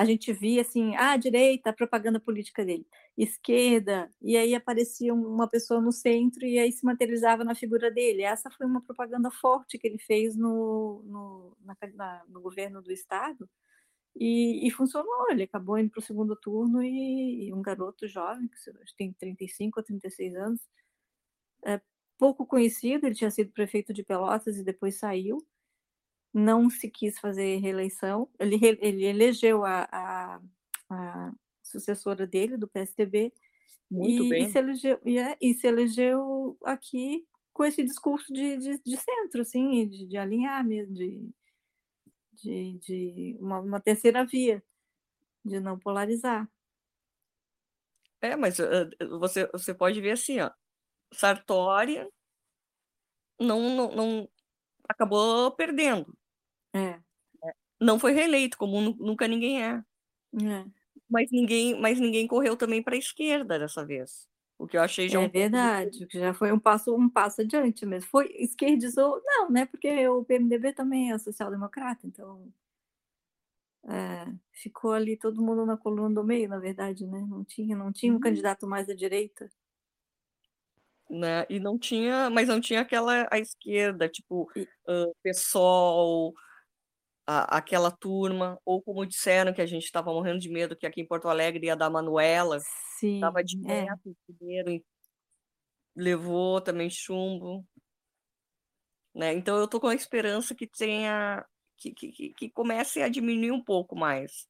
[0.00, 2.86] a gente via assim, ah, direita, a propaganda política dele,
[3.18, 8.22] esquerda, e aí aparecia uma pessoa no centro e aí se materializava na figura dele.
[8.22, 11.56] Essa foi uma propaganda forte que ele fez no, no,
[11.94, 13.46] na, no governo do estado
[14.16, 18.48] e, e, funcionou, ele acabou indo para o segundo turno e, e, um garoto jovem,
[18.48, 20.60] que tem 35 ou 36 anos,
[21.66, 21.78] é,
[22.18, 25.46] pouco conhecido, ele tinha sido prefeito de Pelotas e depois saiu,
[26.32, 30.40] não se quis fazer reeleição, ele, ele elegeu a, a,
[30.88, 33.32] a sucessora dele, do PSDB,
[33.90, 34.44] Muito e, bem.
[34.46, 38.96] E, se elegeu, e, é, e se elegeu aqui com esse discurso de, de, de
[38.96, 41.28] centro, assim, de, de alinhar mesmo, de
[42.42, 44.62] de, de uma, uma terceira via,
[45.44, 46.48] de não polarizar.
[48.20, 50.50] É, mas uh, você, você pode ver assim, ó,
[51.12, 52.06] Sartori
[53.38, 54.28] não, não, não
[54.90, 56.12] acabou perdendo.
[56.74, 56.98] É.
[57.80, 59.82] Não foi reeleito, como nunca ninguém é.
[60.42, 60.64] é.
[61.08, 64.28] Mas ninguém, mas ninguém correu também para a esquerda dessa vez.
[64.58, 67.40] O que eu achei já é um verdade, que já foi um passo um passo
[67.40, 68.10] adiante mesmo.
[68.10, 69.64] Foi esquerdizou, não, né?
[69.64, 72.52] Porque o PMDB também é social-democrata, então
[73.84, 77.26] é, ficou ali todo mundo na coluna do meio, na verdade, né?
[77.26, 78.20] Não tinha, não tinha um uhum.
[78.20, 79.50] candidato mais à direita.
[81.10, 81.44] Né?
[81.50, 86.32] E não tinha, mas não tinha aquela à esquerda, tipo, uh, PSOL,
[87.26, 91.00] a, aquela turma, ou como disseram que a gente estava morrendo de medo que aqui
[91.00, 92.58] em Porto Alegre ia dar Manuela,
[93.02, 93.86] estava de é.
[94.26, 94.84] primeiro, e
[95.96, 97.66] levou também chumbo.
[99.14, 99.34] Né?
[99.34, 101.44] Então eu estou com a esperança que tenha
[101.76, 104.46] que, que, que comece a diminuir um pouco mais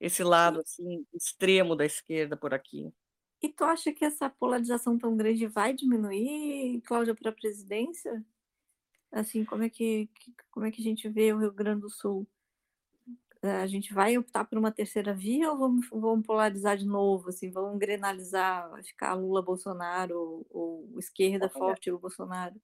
[0.00, 2.90] esse lado assim extremo da esquerda por aqui.
[3.40, 8.24] E tu acha que essa polarização tão grande vai diminuir, Cláudia, para a presidência?
[9.12, 10.08] Assim, como é que
[10.50, 12.26] como é que a gente vê o Rio Grande do Sul?
[13.40, 17.28] A gente vai optar por uma terceira via ou vamos, vamos polarizar de novo?
[17.28, 22.60] Assim, vamos grenalizar, ficar Lula Bolsonaro ou, ou esquerda forte o Bolsonaro?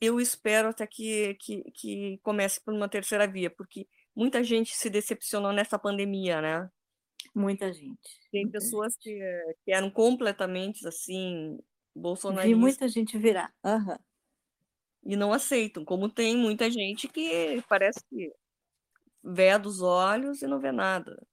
[0.00, 4.88] eu espero até que, que, que comece por uma terceira via, porque muita gente se
[4.88, 6.70] decepcionou nessa pandemia, né?
[7.34, 8.18] Muita gente.
[8.30, 9.02] Tem muita pessoas gente.
[9.02, 11.58] Que, que eram completamente assim,
[11.94, 12.56] bolsonaristas.
[12.56, 13.54] Vi muita gente virar.
[13.64, 13.96] Uhum.
[15.04, 18.32] E não aceitam, como tem muita gente que parece que
[19.22, 21.26] vê dos olhos e não vê nada.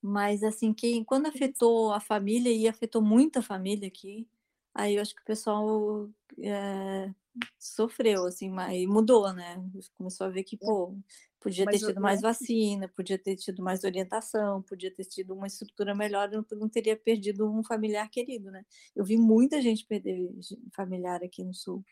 [0.00, 4.28] Mas assim, que quando afetou a família, e afetou muita família aqui,
[4.72, 7.12] aí eu acho que o pessoal é,
[7.58, 9.56] sofreu, assim, mas mudou, né?
[9.96, 10.94] Começou a ver que, pô,
[11.40, 15.34] podia Mas ter eu- tido mais vacina, podia ter tido mais orientação, podia ter tido
[15.34, 18.64] uma estrutura melhor, eu não, teria perdido um familiar querido, né?
[18.94, 20.30] Eu vi muita gente perder
[20.74, 21.84] familiar aqui no Sul.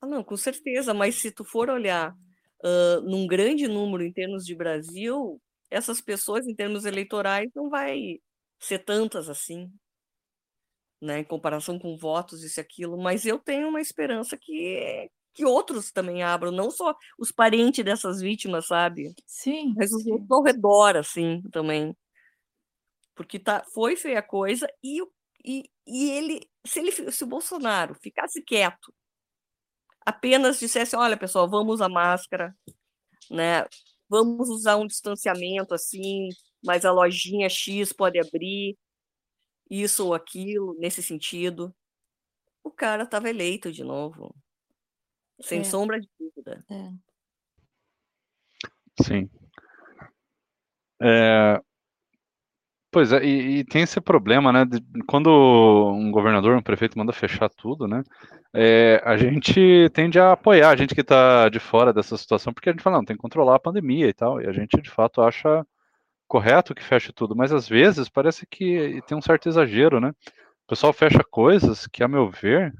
[0.00, 2.16] Ah, não, com certeza, mas se tu for olhar
[2.64, 8.20] ah, num grande número em termos de Brasil, essas pessoas, em termos eleitorais, não vai
[8.60, 9.70] ser tantas assim,
[11.00, 15.44] né, em comparação com votos, isso e aquilo, mas eu tenho uma esperança que, que
[15.44, 19.14] outros também abram, não só os parentes dessas vítimas, sabe?
[19.26, 21.94] Sim, Mas os outros ao redor, assim, também.
[23.14, 25.00] Porque tá, foi feia a coisa e,
[25.44, 28.92] e, e ele, se ele, se o Bolsonaro ficasse quieto,
[30.04, 32.54] apenas dissesse, olha, pessoal, vamos usar máscara,
[33.30, 33.66] né?
[34.08, 36.28] Vamos usar um distanciamento assim,
[36.64, 38.76] mas a lojinha X pode abrir,
[39.70, 41.74] isso ou aquilo, nesse sentido.
[42.62, 44.34] O cara estava eleito de novo,
[45.40, 45.64] sem É.
[45.64, 46.64] sombra de dúvida.
[46.70, 46.90] É.
[49.02, 49.30] Sim.
[51.02, 51.60] É,
[52.90, 54.64] Pois é, e, e tem esse problema, né?
[54.64, 55.28] de- quando
[55.92, 58.02] um governador, um prefeito manda fechar tudo, né?
[58.54, 62.70] é, a gente tende a apoiar a gente que está de fora dessa situação, porque
[62.70, 64.88] a gente fala, não, tem que controlar a pandemia e tal, e a gente de
[64.88, 65.66] fato acha
[66.26, 70.10] correto que feche tudo, mas às vezes parece que tem um certo exagero, né?
[70.10, 72.74] O pessoal fecha coisas que, a meu ver,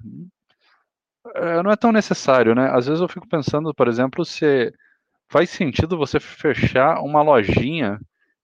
[1.35, 2.71] é, não é tão necessário, né?
[2.73, 4.73] Às vezes eu fico pensando, por exemplo, se
[5.29, 8.01] faz sentido você fechar uma lojinha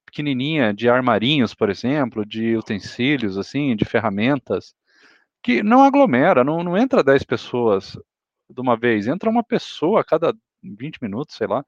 [0.07, 4.75] pequenininha de armarinhos, por exemplo, de utensílios, assim, de ferramentas,
[5.43, 7.99] que não aglomera, não, não entra 10 pessoas
[8.49, 11.65] de uma vez, entra uma pessoa a cada 20 minutos, sei lá,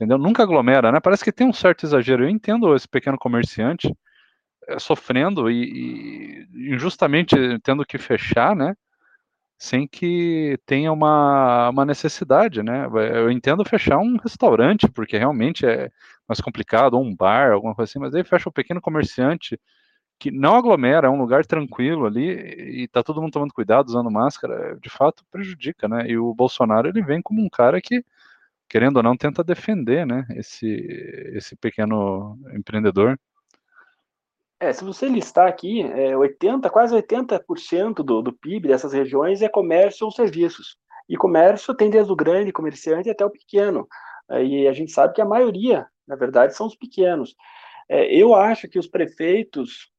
[0.00, 0.16] entendeu?
[0.18, 0.98] Nunca aglomera, né?
[0.98, 2.24] Parece que tem um certo exagero.
[2.24, 3.94] Eu entendo esse pequeno comerciante
[4.68, 8.74] eh, sofrendo e, e injustamente tendo que fechar, né?
[9.58, 12.86] Sem que tenha uma, uma necessidade, né?
[13.14, 15.90] Eu entendo fechar um restaurante, porque realmente é
[16.26, 19.58] mais complicado, ou um bar, alguma coisa assim, mas aí fecha o pequeno comerciante
[20.18, 24.10] que não aglomera, é um lugar tranquilo ali e tá todo mundo tomando cuidado, usando
[24.10, 26.06] máscara, de fato prejudica, né?
[26.08, 28.04] E o Bolsonaro ele vem como um cara que,
[28.70, 30.26] querendo ou não, tenta defender, né?
[30.36, 30.66] Esse,
[31.34, 33.18] esse pequeno empreendedor.
[34.58, 39.48] É, se você listar aqui, é 80, quase 80% do, do PIB dessas regiões é
[39.48, 40.76] comércio ou serviços.
[41.08, 43.88] E comércio tem desde o grande comerciante até o pequeno.
[44.30, 47.34] É, E a gente sabe que a maioria, na verdade, são os pequenos.
[47.88, 49.90] É, eu acho que os prefeitos.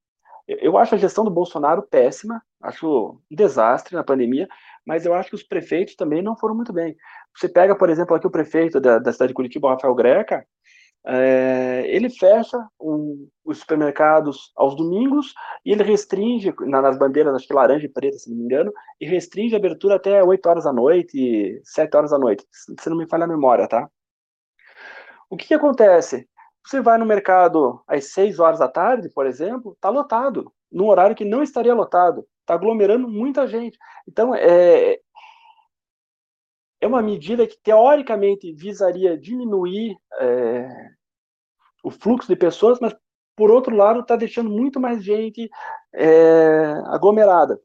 [0.47, 2.87] eu- Eu acho a gestão do Bolsonaro péssima, acho
[3.31, 4.47] um desastre na pandemia,
[4.85, 6.95] mas eu acho que os prefeitos também não foram muito bem.
[7.35, 10.45] Você pega, por exemplo, aqui o prefeito da, da cidade de Curitiba, Rafael Greca,
[11.05, 15.33] é, ele fecha o- os supermercados aos domingos
[15.65, 18.71] e ele restringe, na- nas bandeiras, acho que laranja e preta, se não me engano,
[18.99, 22.97] e restringe a abertura até 8 horas da noite, 7 horas da noite, se não
[22.97, 23.89] me falha a memória, tá?
[25.29, 26.27] O que, que acontece?
[26.65, 31.15] Você vai no mercado às 6 horas da tarde, por exemplo, está lotado, num horário
[31.15, 33.77] que não estaria lotado, está aglomerando muita gente.
[34.07, 34.99] Então, é,
[36.81, 40.67] é uma medida que teoricamente visaria diminuir é,
[41.83, 42.95] o fluxo de pessoas, mas
[43.35, 45.49] por outro lado está deixando muito mais gente
[45.93, 47.61] é, aglomerada.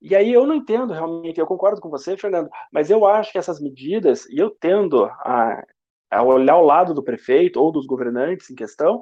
[0.00, 3.38] E aí eu não entendo realmente, eu concordo com você, Fernando, mas eu acho que
[3.38, 5.62] essas medidas, e eu tendo a,
[6.10, 9.00] a olhar ao lado do prefeito ou dos governantes em questão,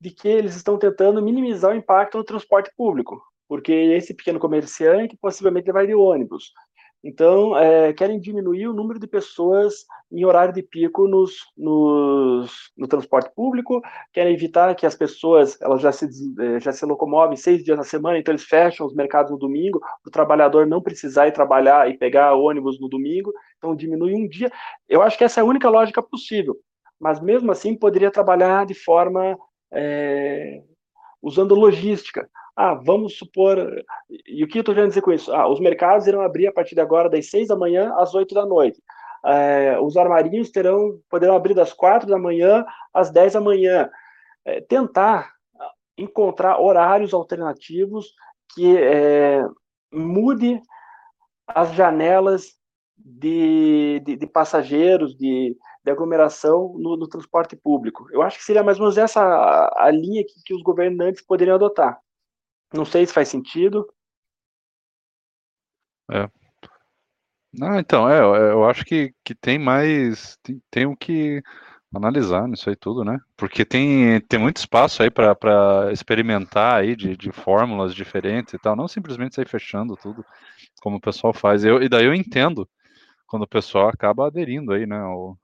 [0.00, 5.16] de que eles estão tentando minimizar o impacto no transporte público, porque esse pequeno comerciante
[5.20, 6.52] possivelmente vai de ônibus.
[7.02, 12.88] Então, é, querem diminuir o número de pessoas em horário de pico nos, nos, no
[12.88, 13.80] transporte público,
[14.12, 16.06] querem evitar que as pessoas elas já se,
[16.38, 19.80] eh, já se locomovem seis dias na semana, então eles fecham os mercados no domingo,
[20.04, 24.50] o trabalhador não precisar ir trabalhar e pegar ônibus no domingo, então diminui um dia.
[24.88, 26.56] Eu acho que essa é a única lógica possível,
[26.98, 29.38] mas mesmo assim poderia trabalhar de forma
[29.72, 30.60] é,
[31.22, 32.28] usando logística.
[32.62, 33.56] Ah, vamos supor.
[34.26, 35.32] E o que eu estou querendo dizer com isso?
[35.32, 38.34] Ah, os mercados irão abrir a partir de agora das 6 da manhã às 8
[38.34, 38.82] da noite.
[39.24, 43.88] É, os armarinhos terão, poderão abrir das 4 da manhã às 10 da manhã.
[44.44, 45.32] É, tentar
[45.96, 48.12] encontrar horários alternativos
[48.54, 49.42] que é,
[49.90, 50.60] mude
[51.46, 52.58] as janelas
[52.94, 58.06] de, de, de passageiros, de, de aglomeração no, no, transporte público.
[58.12, 61.22] Eu acho que seria mais ou menos essa a, a linha que, que, os governantes
[61.22, 61.98] poderiam adotar.
[62.72, 63.86] Não sei se faz sentido.
[66.10, 66.28] É.
[67.52, 68.20] Não, então, é,
[68.52, 70.36] eu acho que, que tem mais.
[70.42, 71.42] Tem, tem o que
[71.92, 73.18] analisar nisso aí tudo, né?
[73.36, 78.76] Porque tem, tem muito espaço aí para experimentar aí de, de fórmulas diferentes e tal,
[78.76, 80.24] não simplesmente sair fechando tudo
[80.80, 81.64] como o pessoal faz.
[81.64, 82.68] Eu, e daí eu entendo
[83.26, 85.36] quando o pessoal acaba aderindo aí, né, ao,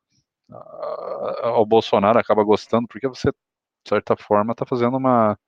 [1.43, 5.39] ao Bolsonaro, acaba gostando, porque você, de certa forma, está fazendo uma,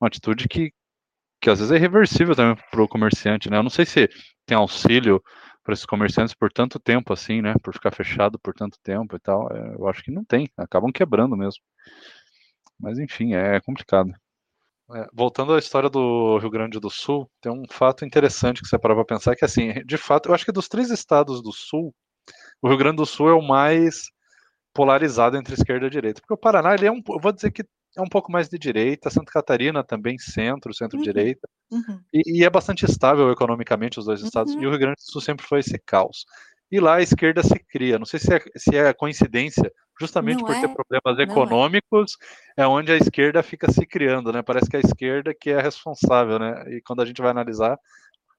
[0.00, 0.72] uma atitude que,
[1.40, 3.56] que às vezes é irreversível também para o comerciante, né?
[3.56, 4.08] Eu não sei se
[4.46, 5.22] tem auxílio
[5.62, 7.54] para esses comerciantes por tanto tempo assim, né?
[7.62, 9.48] Por ficar fechado por tanto tempo e tal.
[9.52, 11.62] É, eu acho que não tem, acabam quebrando mesmo.
[12.78, 14.12] Mas enfim, é complicado.
[14.92, 18.78] É, voltando à história do Rio Grande do Sul, tem um fato interessante que você
[18.78, 21.94] parava para pensar que assim, de fato, eu acho que dos três estados do Sul,
[22.60, 24.06] o Rio Grande do Sul é o mais
[24.74, 27.64] polarizado entre esquerda e direita, porque o Paraná ele é um, eu vou dizer que
[27.96, 31.82] é um pouco mais de direita, Santa Catarina também centro, centro-direita, uhum.
[31.88, 32.00] uhum.
[32.12, 34.62] e, e, é bastante estável economicamente os dois estados, uhum.
[34.62, 36.24] e o Rio Grande do Sul sempre foi esse caos.
[36.70, 40.46] E lá a esquerda se cria, não sei se é, se é coincidência, justamente não
[40.46, 40.60] por é.
[40.60, 41.22] ter problemas é.
[41.22, 42.16] econômicos,
[42.56, 42.62] é.
[42.62, 42.66] é.
[42.66, 44.40] onde a esquerda fica se criando, né?
[44.40, 46.64] Parece que é a esquerda que é responsável, né?
[46.68, 47.76] E quando a gente vai analisar,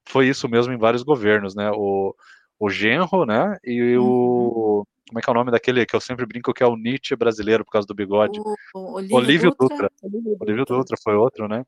[0.08, 1.70] foi isso mesmo em vários governos, né?
[1.72, 2.16] O,
[2.62, 3.58] o Genro, né?
[3.64, 4.06] E uhum.
[4.06, 6.78] o como é que é o nome daquele que eu sempre brinco que é o
[6.78, 8.40] Nietzsche brasileiro por causa do bigode?
[8.40, 9.92] O, o Olívio, Olívio Dutra.
[10.02, 10.38] Dutra.
[10.40, 11.66] Olívio Dutra foi outro, né?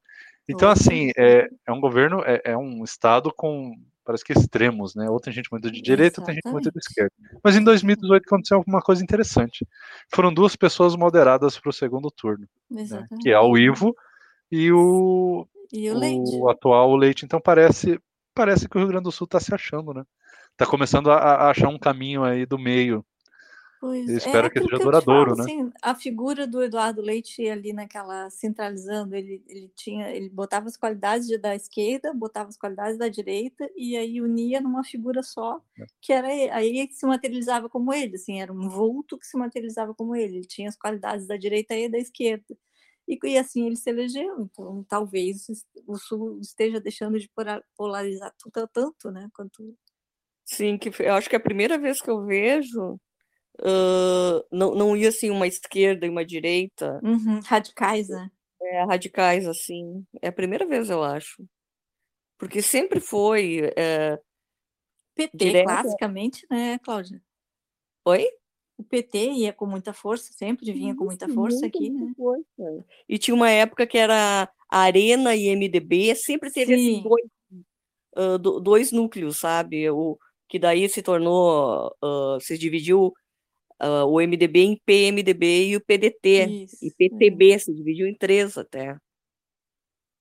[0.48, 3.74] Então, assim, é, é um governo, é, é, um estado com,
[4.06, 5.10] parece que extremos, né?
[5.10, 7.12] Outra gente muito de direita, outra gente muito de esquerda.
[7.44, 9.68] Mas em 2018 aconteceu alguma coisa interessante.
[10.14, 12.86] Foram duas pessoas moderadas para o segundo turno, né?
[13.22, 13.94] que é o Ivo
[14.50, 16.36] e o, e o, Leite.
[16.36, 17.26] o atual Leite.
[17.26, 18.00] Então parece,
[18.34, 20.04] parece que o Rio Grande do Sul está se achando, né?
[20.54, 23.06] Está começando a, a achar um caminho aí do meio
[23.84, 25.44] Pois eu espero é que seja duradouro, né?
[25.44, 30.78] Assim, a figura do Eduardo Leite ali naquela centralizando, ele, ele tinha, ele botava as
[30.78, 35.86] qualidades da esquerda, botava as qualidades da direita e aí unia numa figura só, é.
[36.00, 39.94] que era aí que se materializava como ele, assim, era um vulto que se materializava
[39.94, 40.38] como ele.
[40.38, 42.58] Ele tinha as qualidades da direita e da esquerda.
[43.06, 44.44] E, e assim ele se elegeu.
[44.44, 45.46] Então, talvez
[45.86, 47.30] o Sul esteja deixando de
[47.76, 48.34] polarizar
[48.72, 49.30] tanto, né?
[49.36, 49.76] Quanto
[50.54, 53.00] Sim, que eu acho que é a primeira vez que eu vejo
[53.62, 57.00] uh, não, não ia assim uma esquerda e uma direita.
[57.04, 58.30] Uhum, radicais, né?
[58.62, 60.06] É, radicais, assim.
[60.22, 61.44] É a primeira vez, eu acho.
[62.38, 63.72] Porque sempre foi.
[63.76, 64.20] É,
[65.16, 65.82] PT, direta...
[65.82, 67.22] classicamente, né, Cláudia?
[68.06, 68.28] Oi?
[68.76, 72.12] O PT ia com muita força, sempre vinha com muita força muito, aqui, né?
[72.18, 72.86] Força.
[73.08, 77.26] E tinha uma época que era Arena e MDB, sempre teve esses dois,
[78.18, 79.88] uh, dois núcleos, sabe?
[79.92, 80.18] O,
[80.54, 83.08] que daí se tornou, uh, se dividiu
[83.82, 86.46] uh, o MDB em PMDB e o PDT.
[86.46, 87.58] Isso, e PTB é.
[87.58, 88.96] se dividiu em três até.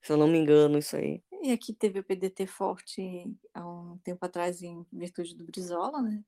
[0.00, 1.22] Se eu não me engano, isso aí.
[1.42, 6.24] E aqui teve o PDT forte há um tempo atrás em virtude do Brizola, né?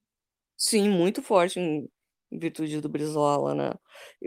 [0.55, 1.88] Sim, muito forte em,
[2.31, 3.73] em virtude do Brizola, né?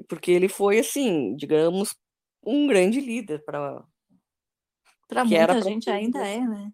[0.10, 1.96] Porque ele foi, assim, digamos,
[2.44, 3.86] um grande líder para
[5.08, 6.74] para muita gente ainda é, né?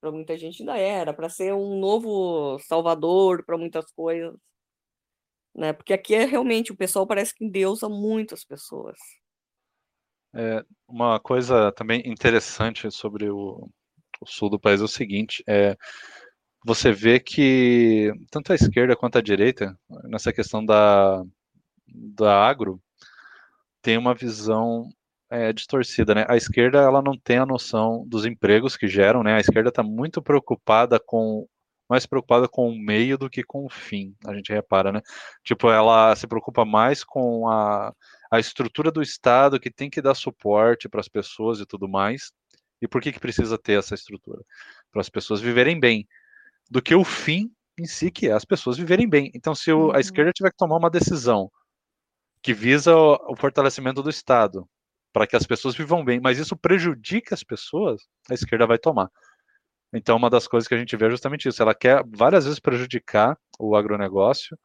[0.00, 4.34] Para muita gente ainda era, para ser um novo salvador para muitas coisas
[5.54, 5.72] né?
[5.72, 8.98] Porque aqui é realmente o pessoal parece que endeusa muitas pessoas.
[10.34, 13.68] É, uma coisa também interessante sobre o,
[14.20, 15.76] o, sul do país é o seguinte: é,
[16.64, 21.22] você vê que tanto a esquerda quanto a direita, nessa questão da,
[21.86, 22.80] da agro,
[23.82, 24.88] tem uma visão
[25.30, 26.26] é, distorcida, né?
[26.28, 29.34] A esquerda ela não tem a noção dos empregos que geram, né?
[29.34, 31.46] A esquerda está muito preocupada com
[31.88, 35.00] mais preocupada com o meio do que com o fim, a gente repara, né?
[35.42, 37.92] Tipo, ela se preocupa mais com a,
[38.30, 42.30] a estrutura do Estado que tem que dar suporte para as pessoas e tudo mais.
[42.80, 44.40] E por que, que precisa ter essa estrutura?
[44.92, 46.06] Para as pessoas viverem bem,
[46.70, 49.30] do que o fim em si, que é as pessoas viverem bem.
[49.34, 50.00] Então, se o, a uhum.
[50.00, 51.50] esquerda tiver que tomar uma decisão
[52.40, 54.64] que visa o, o fortalecimento do Estado,
[55.20, 59.10] para que as pessoas vivam bem, mas isso prejudica as pessoas, a esquerda vai tomar.
[59.92, 61.60] Então, uma das coisas que a gente vê é justamente isso.
[61.60, 64.58] Ela quer várias vezes prejudicar o agronegócio.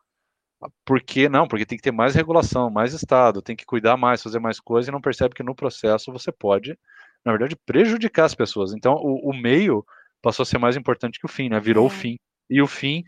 [0.85, 1.45] Por que não?
[1.45, 4.87] Porque tem que ter mais regulação, mais Estado, tem que cuidar mais, fazer mais coisas
[4.87, 6.79] e não percebe que no processo você pode,
[7.25, 8.71] na verdade, prejudicar as pessoas.
[8.71, 9.85] Então, o, o meio
[10.21, 11.59] passou a ser mais importante que o fim, né?
[11.59, 11.87] Virou é.
[11.87, 12.15] o fim.
[12.49, 13.03] E o fim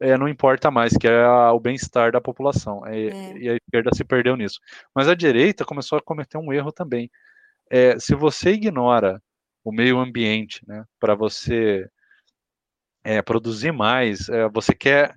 [0.00, 2.86] é, não importa mais, que é a, o bem-estar da população.
[2.86, 3.38] É, é.
[3.38, 4.58] E a esquerda se perdeu nisso.
[4.94, 7.10] Mas a direita começou a cometer um erro também.
[7.70, 9.22] É, se você ignora
[9.62, 10.84] o meio ambiente, né?
[10.98, 11.86] Para você
[13.04, 15.14] é, produzir mais, é, você quer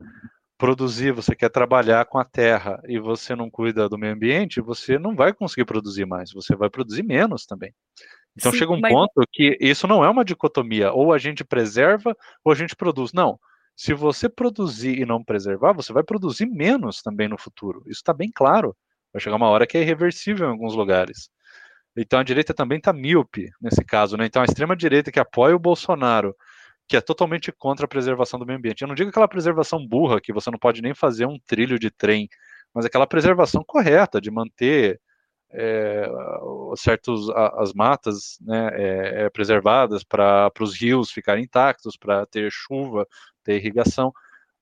[0.58, 4.98] produzir, você quer trabalhar com a terra e você não cuida do meio ambiente, você
[4.98, 7.74] não vai conseguir produzir mais, você vai produzir menos também.
[8.36, 8.92] Então Sim, chega um mas...
[8.92, 13.14] ponto que isso não é uma dicotomia, ou a gente preserva ou a gente produz.
[13.14, 13.40] Não.
[13.76, 17.82] Se você produzir e não preservar, você vai produzir menos também no futuro.
[17.88, 18.76] Isso está bem claro.
[19.12, 21.30] Vai chegar uma hora que é irreversível em alguns lugares.
[21.96, 24.26] Então a direita também está míope nesse caso, né?
[24.26, 26.36] Então a extrema direita que apoia o Bolsonaro,
[26.88, 28.82] que é totalmente contra a preservação do meio ambiente.
[28.82, 31.92] Eu não digo aquela preservação burra que você não pode nem fazer um trilho de
[31.92, 32.28] trem,
[32.74, 35.00] mas aquela preservação correta de manter
[35.52, 36.10] é,
[36.76, 43.08] certos as matas né, é, é, preservadas para os rios ficarem intactos, para ter chuva,
[43.44, 44.14] ter irrigação.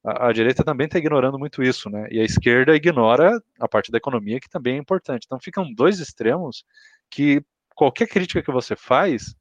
[0.03, 2.07] A, a direita também está ignorando muito isso, né?
[2.11, 5.25] E a esquerda ignora a parte da economia que também é importante.
[5.25, 6.65] Então ficam dois extremos
[7.09, 7.43] que
[7.75, 9.35] qualquer crítica que você faz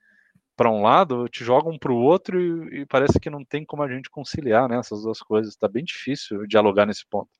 [0.56, 3.82] para um lado te jogam para o outro e, e, parece que não tem como
[3.82, 5.54] a gente conciliar né, essas duas coisas.
[5.54, 7.30] Está bem difícil dialogar nesse ponto.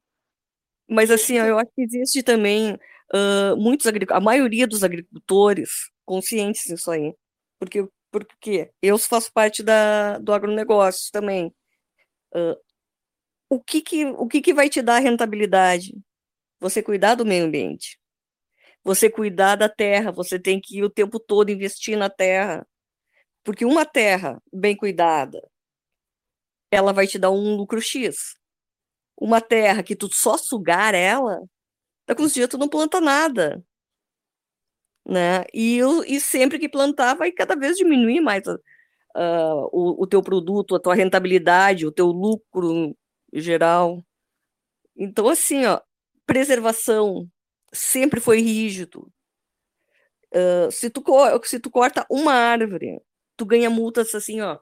[0.89, 2.79] Mas assim, eu acho que existe também
[3.15, 7.15] uh, muitos a maioria dos agricultores conscientes disso aí,
[7.59, 11.55] porque porque eu faço parte da, do agronegócio também.
[13.49, 15.99] O que que, o que que vai te dar rentabilidade?
[16.61, 17.99] Você cuidar do meio ambiente.
[18.85, 22.67] Você cuidar da terra, você tem que ir o tempo todo investir na terra.
[23.43, 25.43] Porque uma terra bem cuidada,
[26.71, 28.37] ela vai te dar um lucro X.
[29.17, 31.43] Uma terra que tu só sugar ela,
[32.07, 33.65] daqui uns dias tu não planta nada.
[35.05, 35.45] Né?
[35.53, 38.45] E, e sempre que plantar, vai cada vez diminuir mais
[39.17, 42.97] uh, o, o teu produto, a tua rentabilidade, o teu lucro
[43.33, 44.05] geral.
[44.97, 45.81] Então, assim, ó,
[46.27, 47.29] preservação
[47.73, 49.13] sempre foi rígido.
[50.33, 51.03] Uh, se, tu,
[51.45, 53.01] se tu corta uma árvore,
[53.37, 54.59] tu ganha multas assim, ó.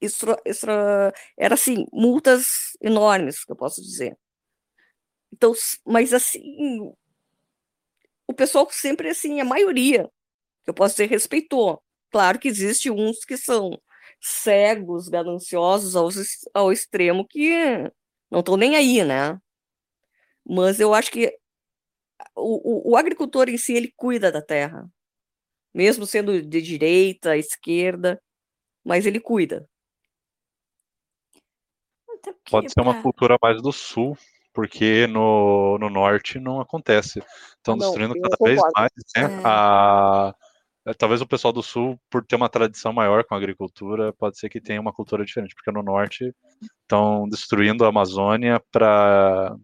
[0.00, 2.46] Extra, extra, era assim, multas
[2.80, 4.16] enormes, que eu posso dizer.
[5.30, 5.52] Então,
[5.84, 6.92] mas assim,
[8.26, 10.10] o pessoal sempre assim, a maioria,
[10.64, 11.82] que eu posso dizer, respeitou.
[12.10, 13.80] Claro que existe uns que são
[14.20, 16.08] cegos, gananciosos ao,
[16.54, 17.50] ao extremo que
[18.30, 19.40] não estão nem aí, né?
[20.44, 21.36] Mas eu acho que
[22.36, 24.88] o, o, o, agricultor em si, ele cuida da terra,
[25.72, 28.20] mesmo sendo de direita, esquerda,
[28.84, 29.68] mas ele cuida.
[32.50, 34.16] Pode ser uma cultura mais do sul,
[34.52, 37.22] porque no, no norte não acontece.
[37.56, 39.42] Estão destruindo cada vez mais né, é.
[39.44, 40.34] a,
[40.98, 44.48] talvez o pessoal do sul, por ter uma tradição maior com a agricultura, pode ser
[44.48, 46.34] que tenha uma cultura diferente, porque no norte
[46.82, 49.56] estão destruindo a Amazônia para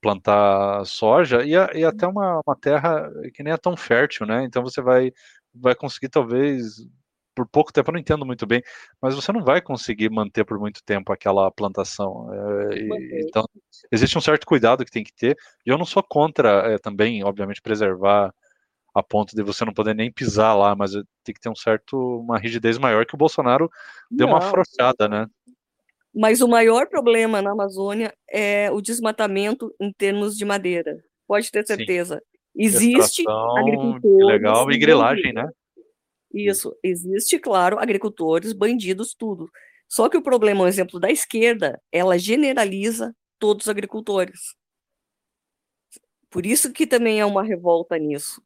[0.00, 4.44] plantar soja e, a, e até uma, uma, terra que nem é tão fértil, né?
[4.44, 5.12] Então você vai,
[5.52, 6.76] vai conseguir talvez
[7.34, 8.62] por pouco tempo, eu não entendo muito bem,
[9.02, 12.32] mas você não vai conseguir manter por muito tempo aquela plantação.
[12.32, 13.44] É, e, então
[13.90, 15.36] existe um certo cuidado que tem que ter.
[15.66, 18.32] E eu não sou contra é, também, obviamente, preservar
[18.94, 20.92] a ponto de você não poder nem pisar lá, mas
[21.24, 23.68] tem que ter um certo uma rigidez maior que o Bolsonaro
[24.10, 24.34] deu não.
[24.34, 25.26] uma afrouxada, né?
[26.14, 30.96] Mas o maior problema na Amazônia é o desmatamento em termos de madeira.
[31.26, 32.16] Pode ter certeza.
[32.16, 32.22] Sim.
[32.56, 33.24] Existe
[33.58, 34.26] agricultores.
[34.26, 35.48] Legal, e grilagem, né?
[36.32, 39.50] Isso, existe, claro, agricultores, bandidos, tudo.
[39.88, 44.54] Só que o problema, um exemplo da esquerda, ela generaliza todos os agricultores.
[46.30, 48.42] Por isso que também é uma revolta nisso.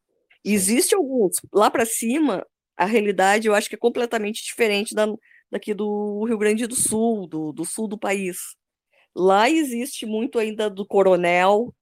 [0.52, 1.36] Existe alguns.
[1.52, 2.46] Lá para cima,
[2.76, 5.06] a realidade eu acho que é completamente diferente da,
[5.50, 8.38] daqui do Rio Grande do Sul, do, do sul do país.
[9.14, 11.74] Lá existe muito ainda do coronel,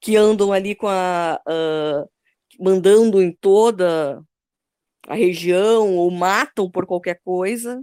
[0.00, 1.40] que andam ali com a.
[1.48, 2.10] Uh,
[2.60, 4.22] mandando em toda
[5.08, 7.82] a região, ou matam por qualquer coisa.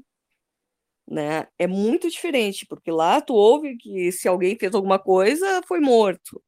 [1.07, 1.47] Né?
[1.57, 6.41] É muito diferente, porque lá tu ouve que se alguém fez alguma coisa, foi morto.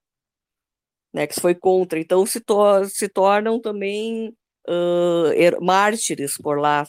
[1.14, 4.30] Né, que foi contra, então se, to se tornam também
[4.66, 6.88] uh, mártires por lá,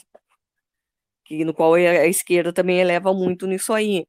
[1.25, 4.07] que, no qual a esquerda também eleva muito nisso aí.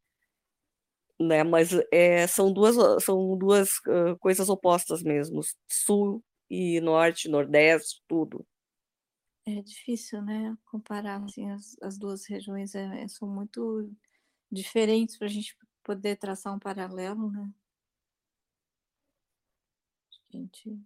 [1.18, 1.42] Né?
[1.42, 8.46] Mas é, são duas, são duas uh, coisas opostas mesmo, sul e norte, nordeste, tudo.
[9.46, 13.90] É difícil, né, comparar assim, as, as duas regiões, é, são muito
[14.50, 17.50] diferentes para a gente poder traçar um paralelo, né?
[20.34, 20.76] Gente,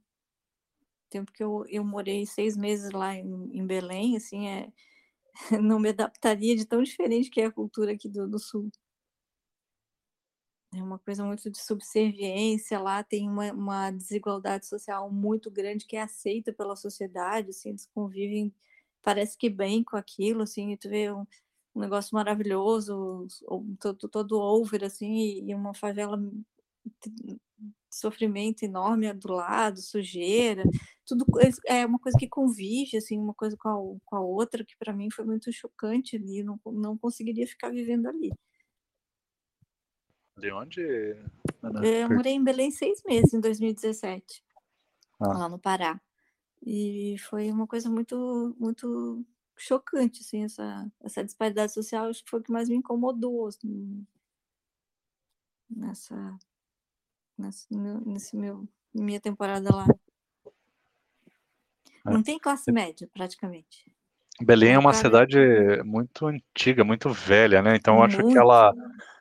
[1.08, 4.70] tempo que eu, eu morei seis meses lá em, em Belém, assim, é,
[5.62, 8.70] não me adaptaria de tão diferente que é a cultura aqui do, do Sul.
[10.74, 15.96] É uma coisa muito de subserviência lá, tem uma, uma desigualdade social muito grande que
[15.96, 18.54] é aceita pela sociedade, assim, eles convivem,
[19.02, 21.26] parece que bem com aquilo, assim, tu vê um,
[21.74, 23.26] um negócio maravilhoso,
[23.80, 26.20] todo, todo over, assim, e uma favela
[27.90, 30.62] sofrimento enorme do lado, sujeira,
[31.04, 31.24] tudo
[31.66, 34.92] é uma coisa que convive, assim, uma coisa com a, com a outra, que para
[34.92, 38.30] mim foi muito chocante ali, não, não conseguiria ficar vivendo ali.
[40.36, 40.80] De onde?
[40.82, 44.44] Eu morei em Belém seis meses, em 2017,
[45.20, 45.28] Ah.
[45.28, 46.00] lá no Pará.
[46.64, 49.24] E foi uma coisa muito, muito
[49.56, 54.06] chocante, assim, essa, essa disparidade social, acho que foi o que mais me incomodou, assim,
[55.68, 56.38] nessa,
[57.38, 59.86] nessa, meu- nesse meu, minha temporada lá.
[62.06, 62.10] É.
[62.10, 63.84] Não tem classe média, praticamente.
[64.40, 65.36] Belém é uma cidade
[65.84, 67.74] muito antiga, muito velha, né?
[67.74, 68.38] Então eu acho que Muito.
[68.38, 68.72] ela,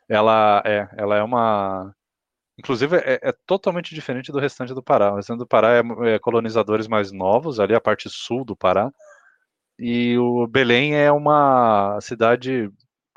[0.07, 1.93] ela é, ela é uma,
[2.57, 5.13] inclusive é, é totalmente diferente do restante do Pará.
[5.13, 8.91] O restante do Pará é, é colonizadores mais novos, ali a parte sul do Pará,
[9.79, 12.69] e o Belém é uma cidade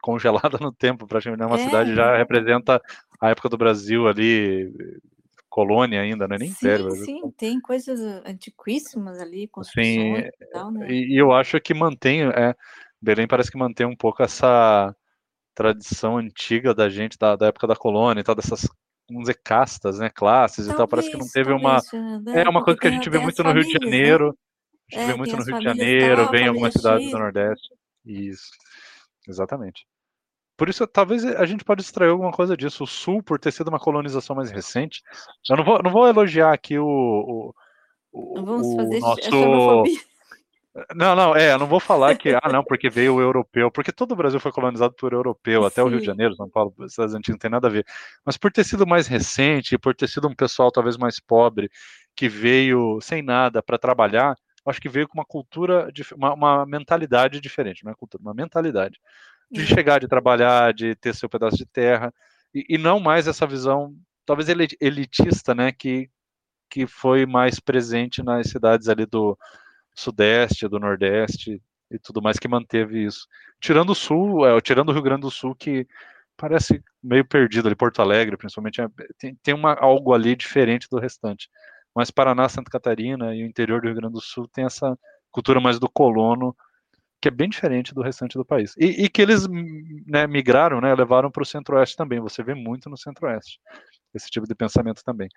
[0.02, 1.42] congelada no tempo, praticamente.
[1.42, 2.18] É uma É, cidade já é.
[2.18, 2.80] representa
[3.20, 4.72] a época do Brasil ali,
[5.48, 6.90] colônia ainda, não é nem Sim, império.
[6.96, 10.86] Sim, tem coisas antiquíssimas ali, construções e tal, né?
[10.90, 12.54] E, e eu acho que mantém, é,
[13.02, 14.94] Belém parece que mantém um pouco essa
[15.54, 18.66] tradição antiga da gente, da, da época da colônia e tal, dessas,
[19.08, 20.88] vamos dizer, castas, né, classes e tal.
[20.88, 21.82] Parece que não Talvez, teve uma.
[21.82, 23.78] talvez, Fernanda, É uma coisa que a gente vê muito no Rio de né?
[23.84, 24.28] Janeiro.
[24.28, 27.10] A gente É, vê tem muito no Rio de Janeiro, tal, vem em algumas cidades
[27.10, 27.18] do.
[27.18, 27.68] Nordeste.
[28.06, 28.48] Isso,
[29.28, 29.84] exatamente.
[30.60, 32.84] Por isso, talvez a gente pode extrair alguma coisa disso.
[32.84, 35.02] O Sul, por ter sido uma colonização mais recente.
[35.48, 37.54] Eu não vou, não vou elogiar aqui o, o,
[38.12, 39.84] o, Não vamos o fazer nosso.
[40.94, 43.90] Não, não, é, eu não vou falar que, ah, não, porque veio o europeu, porque
[43.90, 46.04] todo o Brasil foi colonizado por europeu, até o Rio de.
[46.04, 47.86] Janeiro, São Paulo, cidades antigas, não tem nada a ver.
[48.22, 51.70] Mas por ter sido mais recente, por ter sido um pessoal talvez mais pobre,
[52.14, 54.36] que veio sem nada para trabalhar,
[54.66, 59.00] acho que veio com uma cultura, uma, uma mentalidade diferente, não é cultura, uma mentalidade.
[59.50, 59.66] De É.
[59.66, 62.12] chegar, de trabalhar, de ter seu pedaço de terra,
[62.54, 63.94] e, e não mais essa visão,
[64.24, 64.48] talvez
[64.80, 66.08] elitista, né, que,
[66.68, 69.36] que foi mais presente nas cidades ali do
[69.94, 73.26] Sudeste, do Nordeste e tudo mais que manteve isso.
[73.60, 75.86] Tirando o Sul, é, tirando o Rio Grande do Sul, que
[76.36, 78.88] parece meio perdido ali, Porto Alegre, principalmente, é,
[79.18, 81.48] tem, tem uma, algo ali diferente do restante.
[81.94, 84.96] Mas Paraná, Santa Catarina e o interior do Rio Grande do Sul tem essa
[85.30, 86.56] cultura mais do colono,
[87.20, 88.74] que é bem diferente do restante do país.
[88.78, 89.46] E, e que eles
[90.06, 92.18] né, migraram, né, levaram para o Centro-Oeste também.
[92.20, 93.60] Você vê muito no Centro-Oeste
[94.14, 95.28] esse tipo de pensamento também.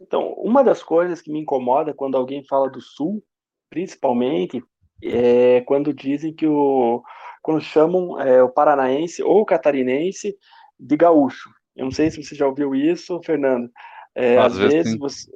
[0.00, 3.24] Então, uma das coisas que me incomoda quando alguém fala do Sul,
[3.70, 4.62] principalmente,
[5.02, 7.02] é quando dizem que o.
[7.42, 10.36] quando chamam é, o paranaense ou o catarinense
[10.78, 11.50] de gaúcho.
[11.74, 13.70] Eu não sei se você já ouviu isso, Fernando.
[14.14, 15.30] É, Às às, vezes, vezes você,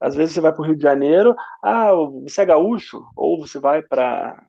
[0.00, 1.90] às vezes você vai para o Rio de Janeiro, ah,
[2.22, 3.04] você é gaúcho?
[3.16, 4.44] Ou você vai para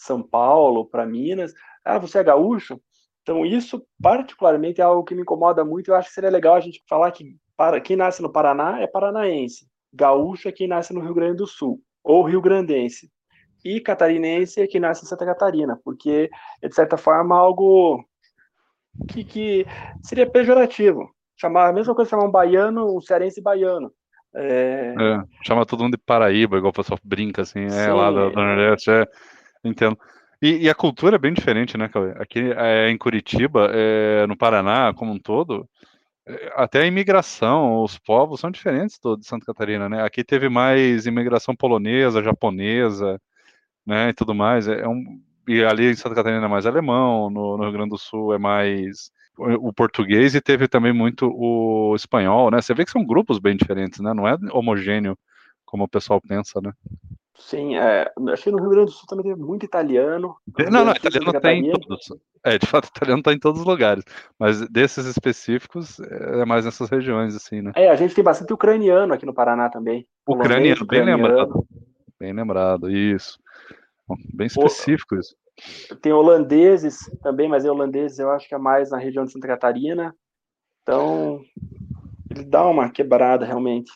[0.00, 1.52] São Paulo, para Minas,
[1.84, 2.80] ah, você é gaúcho?
[3.22, 5.88] Então, isso particularmente é algo que me incomoda muito.
[5.88, 8.86] Eu acho que seria legal a gente falar que para, quem nasce no Paraná é
[8.86, 13.10] paranaense, gaúcho é quem nasce no Rio Grande do Sul, ou rio grandense,
[13.62, 16.30] e catarinense é quem nasce em Santa Catarina, porque
[16.62, 18.02] é, de certa forma, algo
[19.06, 19.66] que, que
[20.02, 21.10] seria pejorativo.
[21.36, 23.92] Chamar, a mesma coisa chamar um baiano, um cearense baiano.
[24.34, 28.10] É, É, chama todo mundo de Paraíba, igual o pessoal brinca, assim, é Sim, lá
[28.10, 28.44] do, do é.
[28.44, 29.06] Nordeste, é,
[29.64, 29.98] entendo.
[30.42, 32.12] E, e a cultura é bem diferente, né, Cauê?
[32.18, 35.68] Aqui é, em Curitiba, é, no Paraná, como um todo,
[36.26, 40.02] é, até a imigração, os povos são diferentes do, de Santa Catarina, né?
[40.02, 43.20] Aqui teve mais imigração polonesa, japonesa,
[43.86, 44.68] né, e tudo mais.
[44.68, 47.90] É, é um, e ali em Santa Catarina é mais alemão, no, no Rio Grande
[47.90, 52.60] do Sul é mais o, o português e teve também muito o espanhol, né?
[52.60, 54.14] Você vê que são grupos bem diferentes, né?
[54.14, 55.18] Não é homogêneo
[55.64, 56.72] como o pessoal pensa, né?
[57.40, 60.36] Sim, é, acho que no Rio Grande do Sul também teve muito italiano.
[60.70, 62.08] Não, não, italiano tem em todos.
[62.44, 64.04] É, de fato, italiano tá em todos os lugares.
[64.38, 67.72] Mas desses específicos, é mais nessas regiões, assim, né?
[67.74, 70.06] É, a gente tem bastante ucraniano aqui no Paraná também.
[70.26, 71.22] Ucraniano, bem ucraniano.
[71.22, 71.66] lembrado.
[72.18, 73.38] Bem lembrado, isso.
[74.34, 75.34] Bem específico isso.
[76.00, 79.48] Tem holandeses também, mas é holandeses eu acho que é mais na região de Santa
[79.48, 80.14] Catarina.
[80.82, 81.42] Então,
[82.30, 83.90] ele dá uma quebrada realmente.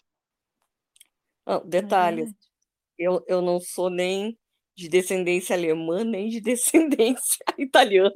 [1.47, 2.54] É detalhes, verdade.
[2.99, 4.39] Eu, eu não sou nem
[4.77, 8.13] de descendência alemã, nem de descendência italiana.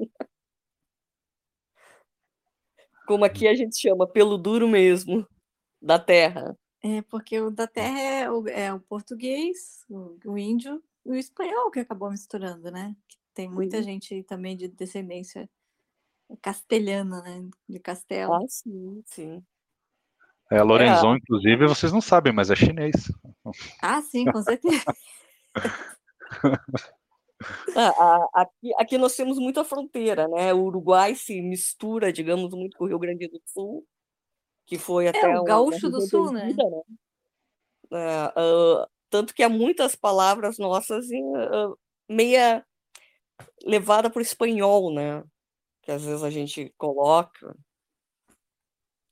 [3.06, 5.26] Como aqui a gente chama, pelo duro mesmo,
[5.80, 6.56] da terra.
[6.82, 11.14] É, porque o da terra é o, é o português, o, o índio e o
[11.14, 12.94] espanhol que acabou misturando, né?
[13.34, 13.82] Tem muita Uhum.
[13.82, 15.48] gente também de descendência
[16.42, 17.48] castelhana, né?
[17.68, 18.34] De Castelo.
[18.34, 19.44] Ah, sim, sim.
[20.50, 22.94] É, Lorenzon, inclusive, vocês não sabem, mas é chinês.
[23.82, 24.84] Ah, sim, com certeza.
[27.76, 30.52] Ah, aqui, aqui nós temos muita fronteira, né?
[30.52, 33.86] O Uruguai se mistura, digamos, muito com o Rio Grande do Sul,
[34.66, 36.52] que foi até É, o gaúcho do sul, né?
[36.52, 36.82] né?
[37.92, 41.72] É, ah, tanto que há muitas palavras nossas em, ah,
[42.08, 42.66] meia
[43.64, 45.22] levada para o espanhol, né?
[45.82, 47.56] Que às vezes a gente coloca.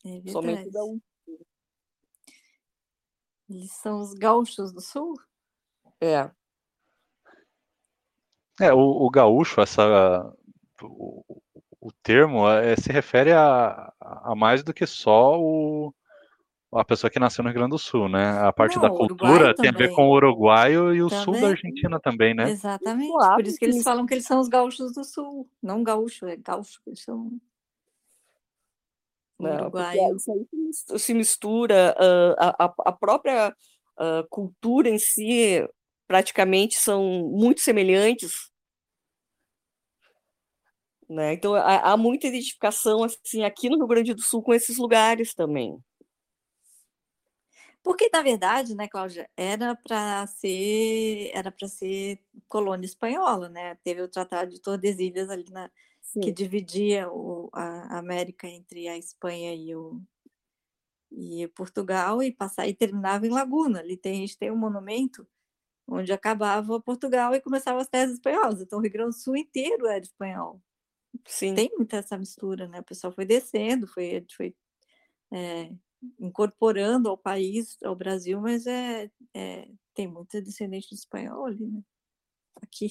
[0.05, 1.01] É Somente verdade.
[3.49, 5.15] Eles são os gaúchos do sul?
[6.01, 6.31] É.
[8.61, 10.33] É, o, o gaúcho, essa,
[10.83, 11.23] o,
[11.81, 15.95] o termo é, se refere a, a mais do que só o,
[16.73, 18.31] a pessoa que nasceu no Rio Grande do Sul, né?
[18.41, 19.95] A parte da Não, o cultura tem a ver também.
[19.95, 21.51] com o uruguaio e o sul da Também.
[21.51, 22.49] Argentina também, né?
[22.51, 23.13] Exatamente.
[23.13, 25.49] Por isso que eles que- falam que eles são os gaúchos do sul.
[25.63, 26.81] Não gaúcho, é gaúcho.
[26.87, 27.31] Eles são
[29.39, 30.17] Não, porque uruguaio.
[30.17, 31.95] isso aí se mis- se mistura,
[32.39, 33.55] ah, a, a- própria
[33.99, 35.67] ah, cultura em si,
[36.07, 38.51] praticamente são muito semelhantes.
[41.09, 41.35] Né?
[41.35, 45.35] Então, há, há muita identificação assim, aqui no Rio Grande do Sul com esses lugares
[45.35, 45.79] também.
[47.83, 52.19] Porque, na verdade, né, Cláudia, era para ser era para ser
[52.49, 53.77] colônia espanhola, né?
[53.85, 55.71] Teve o Tratado de Tordesilhas ali na,
[56.13, 60.01] que dividia o, a América entre a Espanha e o
[61.11, 63.81] e Portugal e passar e terminava em Laguna.
[63.81, 65.27] Ali tem, a gente tem um monumento
[65.87, 68.61] onde acabava Portugal e começava as terras espanholas.
[68.61, 70.61] Então o Rio Grande do Sul inteiro era espanhol.
[71.25, 71.55] Sim.
[71.55, 72.81] Tem muita essa mistura, né?
[72.81, 74.55] O pessoal foi descendo, foi, foi
[75.33, 75.73] é,
[76.19, 81.83] incorporando ao país, ao Brasil, mas é, é tem muita descendente de espanhol ali, né?
[82.61, 82.89] Aqui.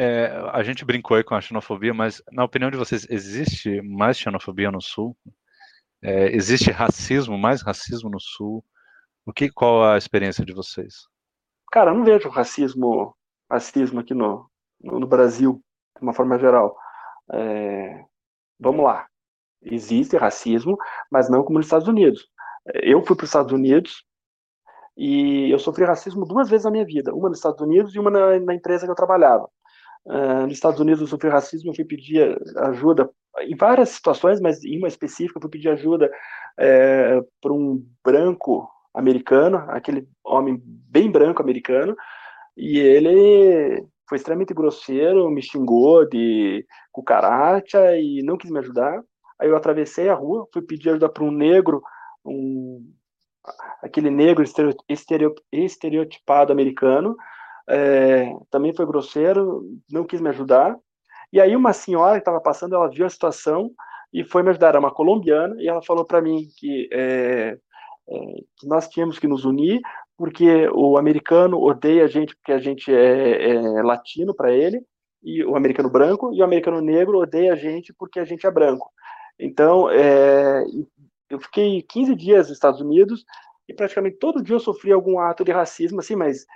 [0.00, 4.16] É, a gente brincou aí com a xenofobia, mas na opinião de vocês, existe mais
[4.16, 5.16] xenofobia no sul?
[6.00, 8.64] É, existe racismo, mais racismo no sul?
[9.26, 11.08] O que, qual a experiência de vocês?
[11.72, 13.12] Cara, eu não vejo racismo,
[13.50, 14.48] racismo aqui no,
[14.80, 15.60] no, no Brasil,
[15.96, 16.76] de uma forma geral.
[17.32, 18.04] É,
[18.56, 19.04] vamos lá.
[19.60, 20.78] Existe racismo,
[21.10, 22.24] mas não como nos Estados Unidos.
[22.72, 24.04] Eu fui para os Estados Unidos
[24.96, 27.12] e eu sofri racismo duas vezes na minha vida.
[27.12, 29.50] Uma nos Estados Unidos e uma na, na empresa que eu trabalhava.
[30.06, 34.64] Uh, nos Estados Unidos eu sofri racismo, eu fui pedir ajuda em várias situações, mas
[34.64, 36.10] em uma específica eu fui pedir ajuda
[36.58, 41.96] é, para um branco americano, aquele homem bem branco americano,
[42.56, 49.02] e ele foi extremamente grosseiro, me xingou de cucaracha e não quis me ajudar.
[49.38, 51.80] Aí eu atravessei a rua, fui pedir ajuda para um negro,
[52.24, 52.84] um,
[53.82, 54.44] aquele negro
[55.52, 57.16] estereotipado americano,
[57.68, 60.76] é, também foi grosseiro, não quis me ajudar.
[61.32, 63.70] E aí uma senhora que estava passando, ela viu a situação
[64.12, 64.68] e foi me ajudar.
[64.68, 67.58] Era uma colombiana e ela falou para mim que, é,
[68.08, 68.16] é,
[68.56, 69.80] que, nós tínhamos que nos unir
[70.16, 74.82] porque o americano odeia a gente porque a gente é, é latino para ele
[75.22, 78.50] e o americano branco e o americano negro odeia a gente porque a gente é
[78.50, 78.90] branco.
[79.38, 80.64] Então, é,
[81.30, 83.24] eu fiquei 15 dias nos Estados Unidos
[83.68, 86.46] e praticamente todo dia eu sofri algum ato de racismo, assim, mas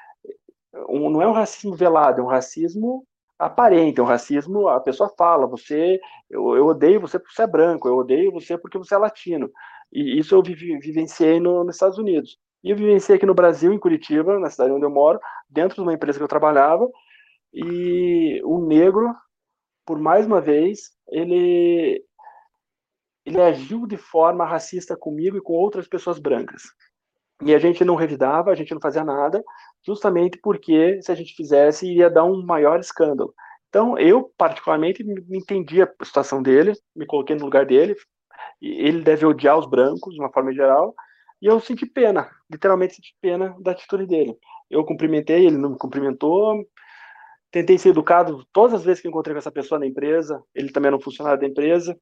[0.88, 3.06] um, não é um racismo velado, é um racismo
[3.38, 6.00] aparente, é um racismo, a pessoa fala, você,
[6.30, 9.50] eu, eu, odeio você porque você é branco, eu odeio você porque você é latino.
[9.92, 12.38] E isso eu vivi, vivenciei no, nos Estados Unidos.
[12.62, 15.18] E eu vivenciei aqui no Brasil, em Curitiba, na cidade onde eu moro,
[15.50, 16.88] dentro de uma empresa que eu trabalhava,
[17.52, 19.12] e o negro,
[19.84, 22.02] por mais uma vez, ele
[23.24, 26.62] ele agiu de forma racista comigo e com outras pessoas brancas.
[27.44, 29.44] E a gente não revidava, a gente não fazia nada,
[29.84, 33.34] justamente porque se a gente fizesse iria dar um maior escândalo.
[33.68, 37.96] Então eu particularmente me entendi a situação dele, me coloquei no lugar dele.
[38.60, 40.94] Ele deve odiar os brancos de uma forma geral,
[41.42, 44.36] e eu senti pena, literalmente senti pena da atitude dele.
[44.70, 46.64] Eu cumprimentei, ele não me cumprimentou.
[47.50, 50.42] Tentei ser educado todas as vezes que encontrei com essa pessoa na empresa.
[50.54, 51.98] Ele também era um funcionário da empresa.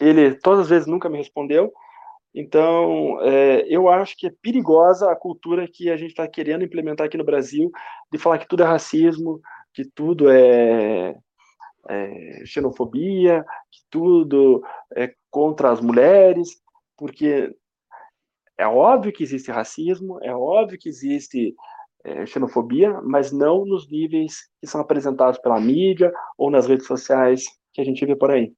[0.00, 1.70] Ele todas as vezes nunca me respondeu.
[2.34, 7.06] Então, é, eu acho que é perigosa a cultura que a gente está querendo implementar
[7.06, 7.70] aqui no Brasil,
[8.10, 9.40] de falar que tudo é racismo,
[9.74, 11.16] que tudo é,
[11.88, 14.62] é xenofobia, que tudo
[14.94, 16.60] é contra as mulheres,
[16.96, 17.54] porque
[18.56, 21.54] é óbvio que existe racismo, é óbvio que existe
[22.04, 27.44] é, xenofobia, mas não nos níveis que são apresentados pela mídia ou nas redes sociais
[27.72, 28.52] que a gente vê por aí.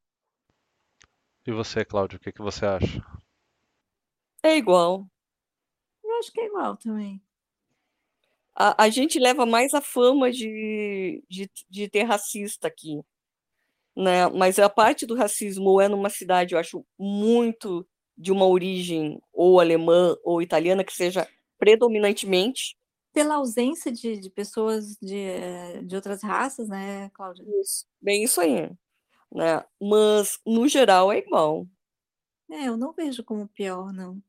[1.46, 3.02] E você, Cláudio, o que, que você acha?
[4.43, 5.07] É igual.
[6.03, 7.22] Eu acho que é igual também.
[8.55, 13.01] A, a gente leva mais a fama de, de, de ter racista aqui.
[13.97, 14.28] Né?
[14.28, 17.86] Mas a parte do racismo é numa cidade, eu acho, muito
[18.16, 21.28] de uma origem ou alemã ou italiana, que seja
[21.59, 22.76] predominantemente.
[23.12, 27.45] Pela ausência de, de pessoas de, de outras raças, né, Cláudia?
[27.61, 27.86] Isso.
[28.01, 28.70] Bem, isso aí.
[29.30, 29.64] Né?
[29.80, 31.66] Mas, no geral, é igual.
[32.51, 34.22] É, eu não vejo como pior, não.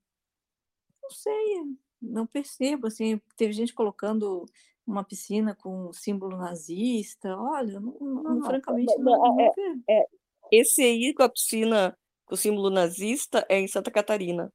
[1.03, 1.63] Não sei,
[2.01, 4.45] não percebo, assim, teve gente colocando
[4.85, 9.83] uma piscina com um símbolo nazista, olha, não, não, francamente, não, não é, vejo.
[9.89, 10.05] É,
[10.51, 14.51] esse aí com a piscina com o símbolo nazista é em Santa Catarina.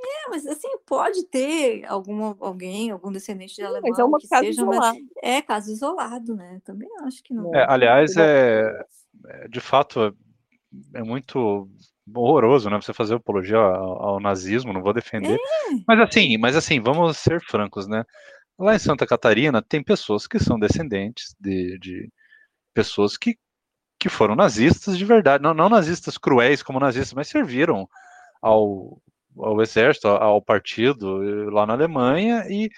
[0.00, 4.28] É, mas assim, pode ter alguma, alguém, algum descendente de alemão mas é uma que
[4.28, 4.80] casa seja, isolada.
[4.80, 6.60] mas é caso isolado, né?
[6.64, 7.54] Também acho que não.
[7.54, 8.84] É, aliás, é,
[9.26, 10.16] é, de fato,
[10.94, 11.68] é muito
[12.14, 12.80] horroroso, né?
[12.80, 15.38] Você fazer apologia ao, ao nazismo, não vou defender.
[15.86, 18.04] Mas assim, mas assim, vamos ser francos, né?
[18.58, 22.12] Lá em Santa Catarina tem pessoas que são descendentes de, de
[22.74, 23.36] pessoas que,
[23.98, 27.88] que foram nazistas de verdade, não, não nazistas cruéis como nazistas, mas serviram
[28.40, 29.00] ao,
[29.38, 32.68] ao exército, ao partido lá na Alemanha e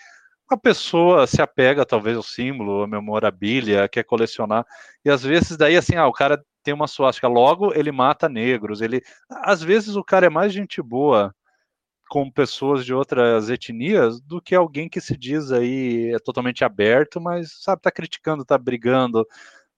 [0.48, 4.64] a pessoa se apega talvez ao símbolo, à memorabilia, quer colecionar
[5.04, 8.80] e às vezes daí assim, ah, o cara tem uma suástica, logo ele mata negros,
[8.80, 9.00] ele
[9.30, 11.32] às vezes o cara é mais gente boa
[12.08, 17.20] com pessoas de outras etnias do que alguém que se diz aí é totalmente aberto,
[17.20, 19.26] mas sabe, tá criticando, tá brigando,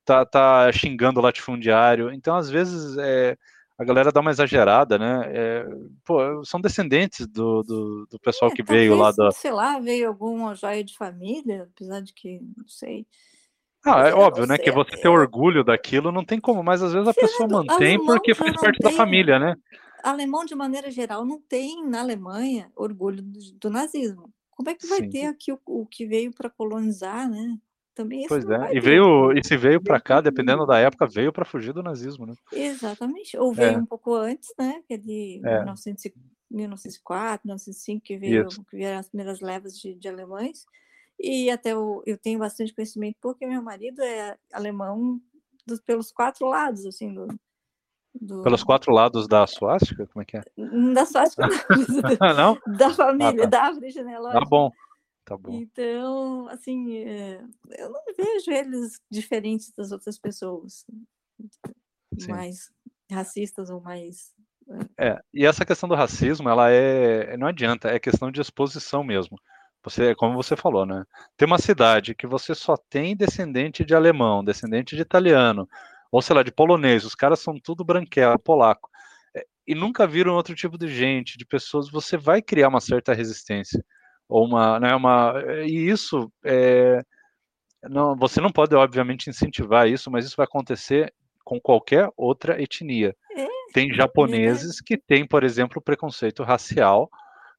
[0.05, 2.13] tá, tá xingando o latifundiário.
[2.13, 3.37] Então, às vezes, é,
[3.79, 5.23] a galera dá uma exagerada, né?
[5.27, 5.67] É,
[6.05, 9.41] pô, são descendentes do, do, do pessoal É, que veio lá talvez, da.
[9.41, 13.07] Sei lá, veio alguma joia de família, apesar de que, não sei.
[13.87, 14.59] Ah, é óbvio, né?
[14.59, 17.95] Que você ter orgulho daquilo não tem como, mas às vezes a pessoa Fernando, mantém
[17.97, 19.55] alemão porque faz parte da família, né?
[20.03, 24.31] Alemão, de maneira geral, não tem na Alemanha orgulho do, do nazismo.
[24.51, 25.11] Como é que vai Sim.
[25.11, 27.57] ter aqui o, o que veio para colonizar, né?
[27.95, 28.75] Também isso Pois é.
[28.75, 32.27] E veio, e se veio pra cá, dependendo da época, veio pra fugir do nazismo,
[32.27, 32.35] né?
[32.53, 33.37] Exatamente.
[33.39, 33.79] Ou veio É.
[33.79, 34.83] um pouco antes, né?
[34.87, 35.59] Que é de É.
[35.61, 36.15] 1900 e-
[36.51, 38.63] 1904, 1905, que veio, Isso.
[38.65, 40.65] que vieram as primeiras levas de, de alemães.
[41.19, 45.21] E até eu, eu tenho bastante conhecimento, porque meu marido é alemão
[45.67, 47.27] dos, pelos quatro lados, assim, do,
[48.21, 50.07] do, Pelos quatro lados da suástica?
[50.07, 50.43] Como é que é?
[50.95, 51.57] Da suástica, não,
[52.21, 52.59] Ah, não?
[52.77, 53.49] da família, tá.
[53.49, 54.41] da árvore genealógica.
[54.41, 54.71] Tá bom.
[55.25, 55.53] Tá bom.
[55.55, 57.43] Então, assim, é,
[57.79, 60.87] eu não vejo eles diferentes das outras pessoas,
[62.17, 62.31] Sim.
[62.31, 62.71] mais
[63.11, 64.33] racistas ou mais.
[64.97, 69.37] É, e essa questão do racismo, ela é, não adianta, é questão de exposição mesmo.
[69.87, 71.05] Você, como você falou, né?
[71.37, 75.69] Tem uma cidade que você só tem descendente de alemão, descendente de italiano,
[76.11, 78.91] ou sei lá, de polonês, os caras são tudo branquelo, polaco,
[79.33, 83.15] é, e nunca viram outro tipo de gente, de pessoas, você vai criar uma certa
[83.15, 83.85] resistência,
[84.29, 85.35] ou uma, né, uma,
[85.65, 87.01] e isso, é,
[87.85, 91.15] não, você não pode, obviamente, incentivar isso, mas isso vai acontecer
[91.45, 93.15] com qualquer outra etnia.
[93.31, 97.09] É, Tem japoneses que têm, por exemplo, preconceito racial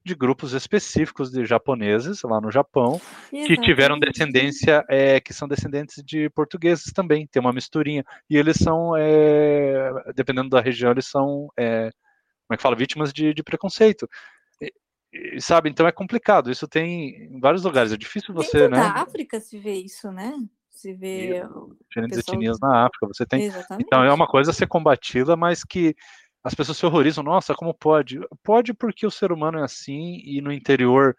[0.08, 3.00] de grupos específicos de japoneses lá no Japão
[3.30, 4.12] que tiveram exatamente.
[4.12, 8.04] descendência, é, que são descendentes de portugueses também, tem uma misturinha.
[8.30, 11.92] E eles são, é, dependendo da região, eles são, é,
[12.48, 14.10] como é que fala, vítimas de, de preconceito.
[14.62, 14.74] E,
[15.14, 16.50] e, sabe, então é complicado.
[16.50, 17.92] Isso tem em vários lugares.
[17.92, 18.84] É difícil você, Dentro né?
[18.84, 20.34] da África se vê isso, né?
[20.70, 21.44] Se vê.
[21.90, 23.08] Diferentes etnias na África.
[23.08, 23.86] Você tem Exatamente.
[23.86, 25.96] Então é uma coisa a ser combatida, mas que
[26.44, 27.24] as pessoas se horrorizam.
[27.24, 28.20] Nossa, como pode?
[28.44, 31.16] Pode porque o ser humano é assim e no interior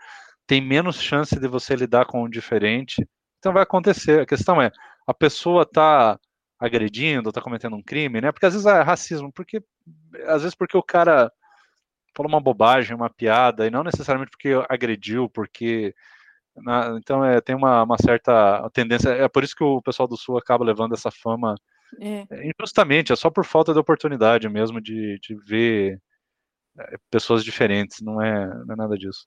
[0.46, 3.06] tem menos chance de você lidar com o diferente.
[3.38, 4.20] Então vai acontecer.
[4.22, 4.70] A questão é,
[5.06, 6.18] a pessoa está
[6.58, 8.32] agredindo, está cometendo um crime, né?
[8.32, 9.62] Porque às vezes é racismo, porque
[10.26, 11.30] às vezes porque o cara
[12.16, 15.94] falou uma bobagem, uma piada, e não necessariamente porque agrediu, porque
[16.56, 19.10] na- então é, tem uma, uma certa tendência.
[19.10, 21.54] É por isso que o pessoal do Sul acaba levando essa fama
[22.00, 26.00] É, é, Injustamente, é só por falta de oportunidade mesmo de, de ver
[26.78, 29.26] é, pessoas diferentes, não é, não é nada disso.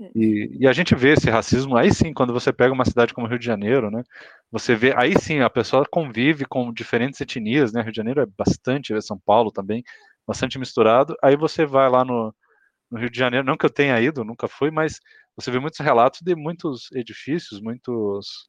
[0.00, 0.10] é.
[0.14, 3.26] E, e a gente vê esse racismo, aí sim, quando você pega uma cidade como
[3.26, 4.02] Rio de Janeiro, né?
[4.50, 7.82] Você vê, aí sim, a pessoa convive com diferentes etnias, né?
[7.82, 9.82] Rio de Janeiro é bastante, São Paulo também,
[10.26, 11.16] bastante misturado.
[11.22, 12.34] Aí você vai lá no,
[12.90, 15.00] no Rio de Janeiro, não que eu tenha ido, nunca fui, mas
[15.36, 18.48] você vê muitos relatos de muitos edifícios, muitos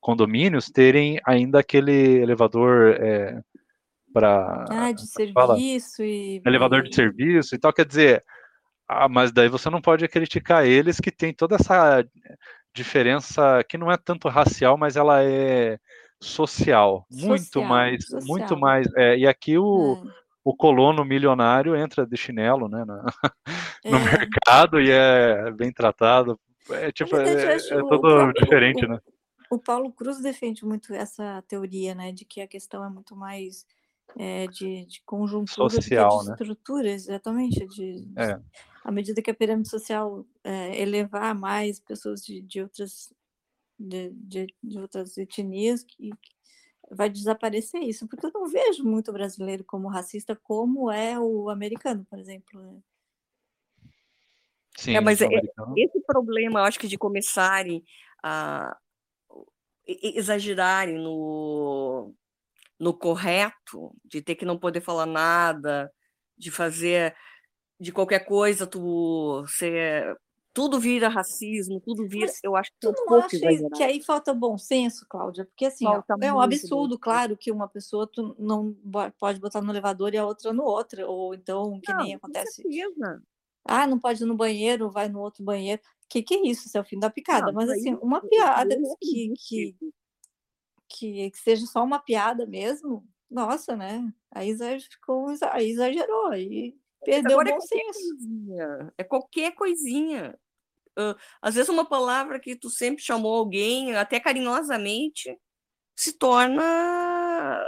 [0.00, 3.40] condomínios terem ainda aquele elevador é,
[4.12, 5.54] para Ah, de fala?
[5.56, 6.42] serviço e.
[6.44, 8.24] elevador de serviço e tal, quer dizer,
[8.88, 12.04] ah, mas daí você não pode criticar eles que tem toda essa
[12.74, 15.78] diferença que não é tanto racial, mas ela é
[16.22, 18.22] social, muito Social, mais, social.
[18.26, 18.86] muito mais.
[18.96, 20.10] é, e aqui o, É,
[20.44, 23.04] o colono milionário entra de chinelo, né, na-
[23.84, 24.04] no é.
[24.04, 26.38] mercado e é bem tratado.
[26.70, 28.98] É tipo, verdade, é, acho é o tudo próprio- diferente, o- né?
[29.50, 33.66] O Paulo Cruz defende muito essa teoria, né, de que a questão é muito mais
[34.16, 36.34] é, de, de conjuntura Social, do que de né?
[36.34, 37.66] estrutura, exatamente.
[37.66, 38.40] De, de- É.
[38.82, 43.12] À medida que a pirâmide social é, elevar mais pessoas de, de outras
[43.78, 46.34] de, de, de outras etnias, que, que
[46.90, 52.06] vai desaparecer isso, porque eu não vejo muito brasileiro como racista como é o americano,
[52.08, 52.60] por exemplo.
[52.60, 52.78] né?
[54.76, 55.40] Sim, mas o é-.
[55.76, 57.84] Esse problema, eu acho que de começarem
[58.22, 58.76] a
[60.02, 62.14] exagerarem no,
[62.78, 65.90] no correto, de ter que não poder falar nada,
[66.36, 67.14] de fazer
[67.78, 70.14] de qualquer coisa tu ser
[70.52, 72.26] tudo vira racismo, tudo vira.
[72.26, 73.74] Mas eu acho que tu é um não acha exagerado.
[73.76, 75.44] que aí falta bom senso, Cláudia?
[75.44, 78.76] Porque assim, Falta é um absurdo, bom claro, que uma pessoa tu não
[79.18, 82.26] pode botar no elevador e a outra no outro, ou então que nem Não, com
[82.26, 82.62] acontece.
[83.64, 85.80] Ah, não pode ir no banheiro, vai no outro banheiro.
[86.10, 86.66] Que que é isso?
[86.66, 87.46] Isso é o fim da picada.
[87.46, 89.76] Não, Mas assim, uma piada que, que,
[90.88, 94.12] que, que seja só uma piada mesmo, nossa, né?
[94.32, 98.08] Aí ficou, aí exagerou, aí perdeu o Agora é bom qualquer senso.
[98.08, 98.92] coisinha.
[98.98, 100.38] É qualquer coisinha.
[100.98, 105.38] Ah, às vezes uma palavra que tu sempre chamou alguém, até carinhosamente,
[105.96, 107.64] se torna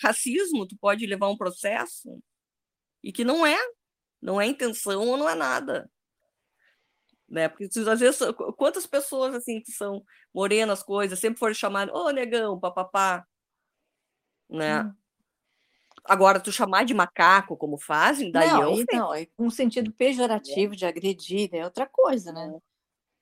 [0.00, 0.66] racismo.
[0.66, 2.18] Tu pode levar um processo
[3.02, 3.58] e que não é,
[4.22, 5.90] não é intenção ou não é nada.
[7.32, 7.48] Né?
[7.48, 10.04] Porque às vezes, qu- quantas pessoas assim que são
[10.34, 13.26] morenas, coisas, sempre foram chamadas, ô negão, papapá,
[14.50, 14.82] né?
[14.82, 14.92] Hum.
[16.04, 18.86] Agora, tu chamar de macaco, como fazem, daí Não, é ofensa.
[18.92, 22.54] não, é um sentido pejorativo de agredir, é outra coisa, né?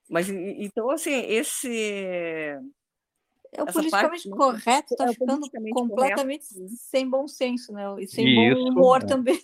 [0.09, 1.69] Mas e- então, assim, esse.
[3.53, 7.29] É o Essa politicamente parte, né, correto, tá é o ficando completamente correto, sem bom
[7.29, 7.85] senso, né?
[8.01, 9.07] E sem bom Isso, humor é.
[9.07, 9.41] também.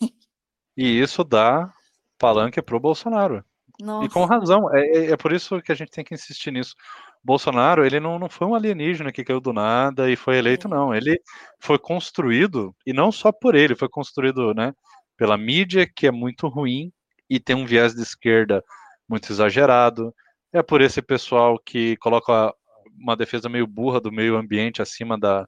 [0.77, 1.73] E isso dá
[2.19, 3.45] palanque pro Bolsonaro.
[3.81, 4.27] E com Nossa.
[4.27, 4.75] razão.
[4.75, 6.75] É, é- é por isso que a gente tem que insistir nisso.
[7.23, 10.95] Bolsonaro, ele não, não foi um alienígena que caiu do nada e foi eleito, não.
[10.95, 11.21] Ele
[11.59, 14.73] foi construído, e não só por ele, foi construído né,
[15.17, 16.93] pela mídia, que é muito ruim
[17.29, 18.63] e tem um viés de esquerda
[19.09, 20.15] muito exagerado.
[20.53, 22.55] É por esse pessoal que coloca
[22.99, 25.47] uma defesa meio burra do meio ambiente acima da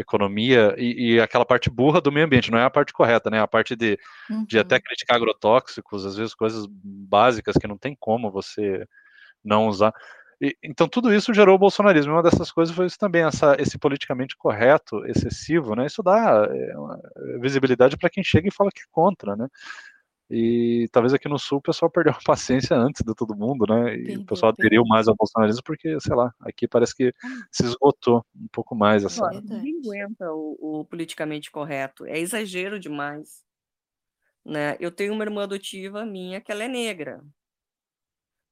[0.00, 3.40] economia e, e aquela parte burra do meio ambiente, não é a parte correta, né?
[3.40, 3.98] A parte de
[4.48, 4.62] de Uhum.
[4.62, 8.84] até criticar agrotóxicos, às vezes coisas básicas que não tem como você
[9.44, 9.92] não usar.
[10.40, 12.12] E- então tudo isso gerou o bolsonarismo.
[12.12, 15.86] Uma dessas coisas foi isso também, essa, esse politicamente correto, excessivo, né?
[15.86, 17.00] Isso dá uma
[17.40, 19.46] visibilidade para quem chega e fala que é contra, né?
[20.30, 23.94] E talvez aqui no sul o pessoal perdeu a paciência antes de todo mundo, né?
[23.94, 24.86] E Perdeu, o pessoal aderiu perdeu.
[24.86, 27.12] mais ao bolsonarismo porque, sei lá, aqui parece que
[27.50, 29.26] se esgotou um pouco mais essa.
[29.26, 32.06] Agora, ninguém aguenta o, o politicamente correto.
[32.06, 33.44] É exagero demais.
[34.44, 34.76] Né?
[34.78, 37.20] Eu tenho uma irmã adotiva minha que ela é negra.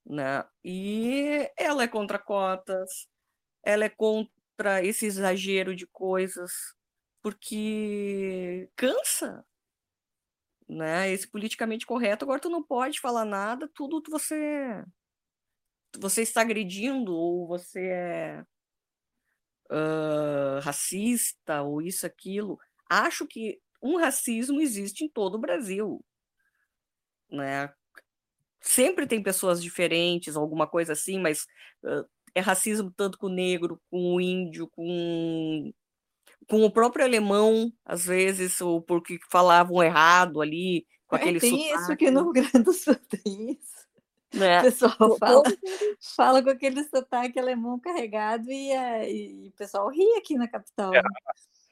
[0.04, 0.44] Né?
[0.64, 3.06] E ela é contra cotas,
[3.62, 6.74] ela é contra esse exagero de coisas,
[7.22, 9.44] porque cansa.
[10.68, 11.10] Né?
[11.10, 14.84] Esse politicamente correto, agora tu não pode falar nada, tudo tu- você
[15.98, 18.44] você está agredindo ou você é
[19.70, 22.58] ah, racista ou isso, aquilo.
[22.88, 26.04] Acho que um racismo existe em todo o Brasil,
[27.30, 27.70] né?
[28.62, 31.46] Sempre tem pessoas diferentes, alguma coisa assim, mas
[31.84, 32.04] ah,
[32.34, 35.72] é racismo tanto com o negro, com o índio, com,
[36.48, 41.54] com o próprio alemão, às vezes, ou porque falavam errado ali, com É, aquele tem
[41.66, 43.78] isso sotaque, aqui no Rio Grande do Sul, tem isso.
[44.34, 44.62] O né?
[44.62, 45.42] pessoal To- fala,
[46.16, 50.94] fala com aquele sotaque alemão carregado e, é, e o pessoal ri aqui na capital.
[50.94, 51.08] É, né?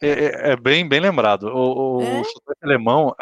[0.00, 1.44] É, é- é bem, bem lembrado.
[1.48, 2.24] O, o É?
[2.24, 3.14] sotaque alemão,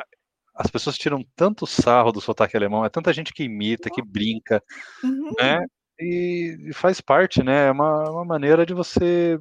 [0.54, 4.62] as pessoas tiram tanto sarro do sotaque alemão, é tanta gente que imita, que brinca,
[5.02, 5.32] Uhum.
[5.38, 5.64] né?
[5.98, 7.68] E, e faz parte, né?
[7.68, 9.38] É uma, uma maneira de você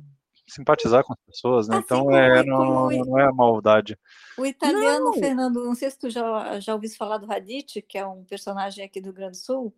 [0.47, 1.75] simpatizar com as pessoas, né?
[1.77, 3.97] Assim Então é, não, não é a maldade.
[4.37, 5.13] o italiano, Não.
[5.13, 8.83] Fernando, não sei se tu já, já ouviu falar do Radit, que é um personagem
[8.83, 9.73] aqui do Rio Grande do Sul.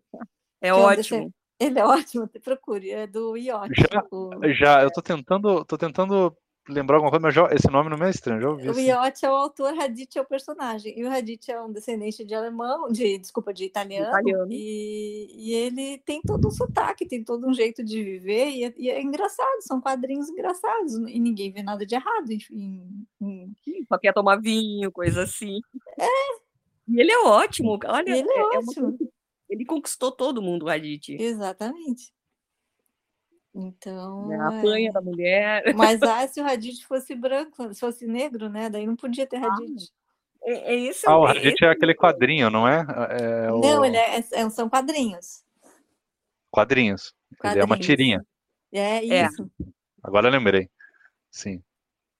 [0.60, 1.20] É um ótimo.
[1.24, 3.72] desse- Ele é ótimo, te procure, é do Iote.
[3.90, 6.36] Já- O, Já, eu tô tentando, tô tentando
[6.68, 8.68] lembrar alguma coisa, mas já- esse nome não me é estranho, já ouvi.
[8.68, 8.88] o sim.
[8.88, 10.98] Iote é o autor, Radit é o personagem.
[10.98, 14.08] E o Radit é um descendente de alemão, de, desculpa, de italiano.
[14.08, 14.48] Italiano.
[14.50, 18.74] E, e ele tem todo um sotaque, tem todo um jeito de viver, e é,
[18.76, 23.06] e é engraçado, são quadrinhos engraçados, e ninguém vê nada de errado em-
[23.88, 25.60] Só quer tomar vinho, coisa assim.
[26.88, 27.78] E ele é ótimo.
[27.84, 28.96] Olha, E ele é é- é uma ótimo.
[28.98, 29.08] que-
[29.48, 31.16] ele conquistou todo mundo, o Radit.
[31.20, 32.12] Exatamente.
[33.58, 34.26] Então.
[34.28, 34.38] Né?
[34.38, 34.92] Apanha é.
[34.92, 35.74] da mulher.
[35.74, 38.68] Mas ah, se o Radit fosse branco, se fosse negro, né?
[38.68, 39.90] Daí não podia ter Radit.
[40.42, 42.84] É, é esse, Ah, o é esse é aquele quadrinho, não é?
[43.46, 45.42] É o Não, ele é, é- são quadrinhos.
[46.50, 47.14] quadrinhos.
[47.44, 47.86] Ele é uma Quadrinhos.
[47.86, 48.26] tirinha.
[48.72, 49.26] É É.
[49.26, 49.50] isso.
[50.02, 50.68] Agora eu lembrei.
[51.30, 51.62] Sim.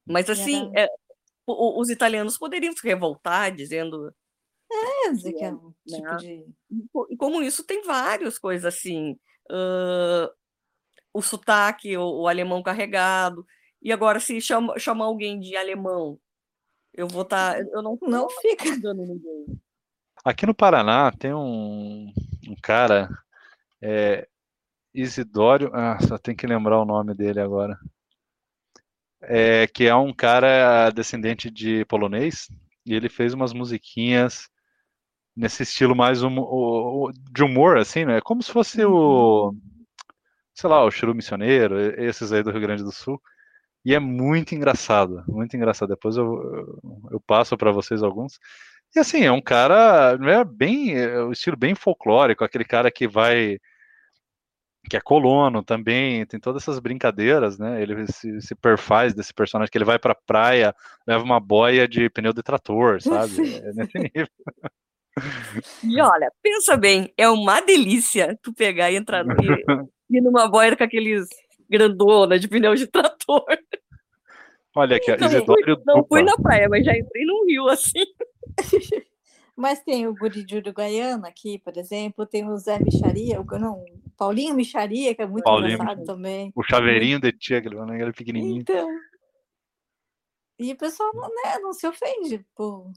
[0.07, 0.89] Mas assim, é,
[1.47, 4.13] os italianos poderiam se revoltar dizendo.
[4.71, 5.99] É, dizer que é um Né?
[5.99, 6.47] tipo de.
[7.11, 9.19] E como isso tem várias coisas assim.
[9.49, 10.29] ãh,
[11.19, 13.47] o sotaque, o, o alemão carregado.
[13.83, 16.19] E agora, se chama, chamar alguém de alemão,
[16.95, 17.59] eu vou estar.
[17.61, 18.65] eu não Não fica.
[18.65, 19.47] ajudando ninguém.
[20.25, 22.13] Aqui no Paraná tem um,
[22.49, 23.09] um cara,
[23.83, 24.29] é,
[24.95, 27.79] Isidório, ah, só tem que lembrar o nome dele agora.
[29.23, 32.49] é, que é um cara descendente de polonês,
[32.85, 34.49] e ele fez umas musiquinhas
[35.37, 38.21] nesse estilo mais um, o, o, de humor, assim, né?
[38.23, 39.55] Como se fosse o,
[40.57, 43.21] sei lá, o Chiru Missioneiro, esses aí do Rio Grande do Sul.
[43.85, 45.91] E é muito engraçado, muito engraçado.
[45.91, 46.81] Depois eu,
[47.11, 48.39] eu passo para vocês alguns.
[48.95, 53.07] E assim, é um cara, é bem, é o estilo bem folclórico, aquele cara que
[53.07, 53.59] vai
[54.89, 57.83] que é colono também, tem todas essas brincadeiras, né?
[57.83, 60.73] Ele se, se perfaz desse personagem que ele vai pra praia,
[61.05, 63.57] leva uma boia de pneu de trator, sabe?
[63.57, 64.29] É nesse nível.
[65.83, 69.25] E olha, pensa bem, é uma delícia tu pegar e entrar
[70.11, 71.29] e, numa boia com aqueles
[71.69, 73.45] grandona de pneu de trator.
[74.75, 78.05] Olha aqui, Isidório fui, não fui na praia, mas já entrei num rio assim.
[79.59, 83.79] Mas tem o guri de Uruguaiana aqui, por exemplo, tem o Zé Micharia, o, não,
[83.79, 86.53] o Paulinho Micharia, que é muito Paulinho, engraçado também.
[86.55, 88.61] O chaveirinho de tia, aquele, aquele pequenininho.
[88.61, 88.87] Então,
[90.59, 92.93] e o pessoal não, né, não se ofende por,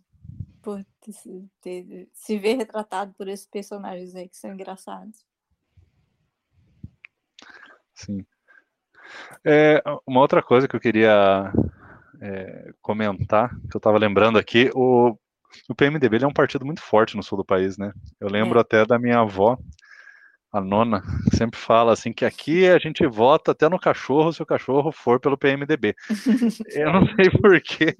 [0.61, 5.25] por ter, ter, se ver retratado por esses personagens aí que são engraçados.
[7.99, 8.25] Sim.
[9.43, 11.51] É, uma outra coisa que eu queria
[12.21, 15.17] é, comentar, que eu estava lembrando aqui, o,
[15.67, 17.91] o PMDB é um partido muito forte no sul do país, né?
[18.19, 18.61] Eu lembro é.
[18.61, 19.57] até da minha avó,
[20.51, 24.45] a nona, sempre fala assim que aqui a gente vota até no cachorro se o
[24.45, 25.95] cachorro for pelo PMDB.
[26.73, 27.95] Eu não sei por que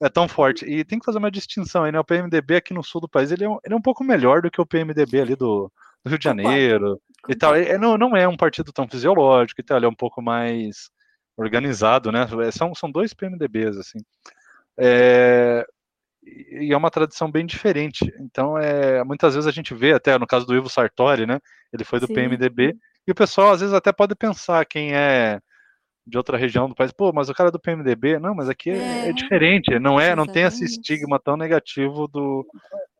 [0.00, 0.64] é tão forte.
[0.64, 1.98] E tem que fazer uma distinção aí, né?
[2.00, 4.40] O PMDB aqui no sul do país, ele é um, ele é um pouco melhor
[4.40, 5.70] do que o PMDB ali do,
[6.04, 7.56] do Rio de Janeiro e tal.
[7.56, 10.90] Ele, não, não é um partido tão fisiológico e tal, ele é um pouco mais
[11.36, 12.26] organizado, né?
[12.52, 13.98] São, são dois PMDBs, assim.
[14.78, 15.66] É,
[16.22, 18.12] e é uma tradição bem diferente.
[18.20, 21.38] Então, é, muitas vezes a gente vê, até no caso do Ivo Sartori, né?
[21.72, 22.14] Ele foi do Sim.
[22.14, 22.76] PMDB,
[23.06, 25.40] e o pessoal às vezes até pode pensar quem é
[26.06, 28.70] de outra região do país, pô, mas o cara é do PMDB, não, mas aqui
[28.70, 32.46] é, é, é diferente, não é, não tem esse estigma tão negativo do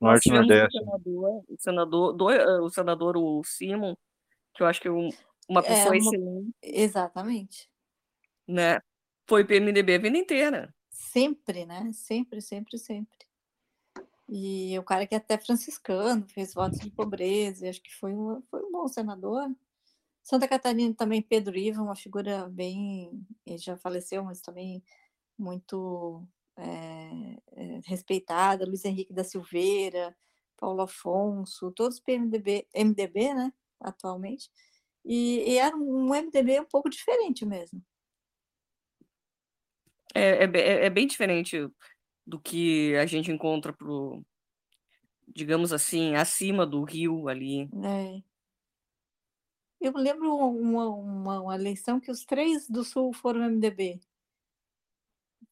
[0.01, 0.79] Norte e Nordeste.
[0.79, 3.95] O senador, o senador, do, eh, o senador o Simon,
[4.55, 4.91] que eu acho que é
[5.49, 6.55] uma pessoa é excelente.
[6.63, 7.69] Exatamente.
[8.47, 8.81] Né?
[9.27, 10.75] Foi PMDB a vida inteira.
[10.91, 11.91] Sempre, né?
[11.93, 13.19] Sempre, sempre, sempre.
[14.29, 18.41] E o cara que é até franciscano, fez votos de pobreza, acho que foi um,
[18.49, 19.49] foi um bom senador.
[20.23, 23.27] Santa Catarina também, Pedro Iva, uma figura bem.
[23.47, 24.83] Ele já faleceu, mas também
[25.39, 28.67] muito é, é, respeitada.
[28.67, 30.17] Luiz Henrique da Silveira,
[30.57, 34.51] Paulo Afonso, todos PMDB, MDB, né, atualmente.
[35.05, 37.83] E, e era um MDB um pouco diferente mesmo.
[40.15, 41.69] É, é, é, bem diferente
[42.27, 44.23] do que a gente encontra pro,
[45.27, 47.63] digamos assim, acima do rio ali.
[47.63, 48.30] É.
[49.81, 53.99] Eu lembro uma, uma, uma, eleição que os três do Sul foram MDB.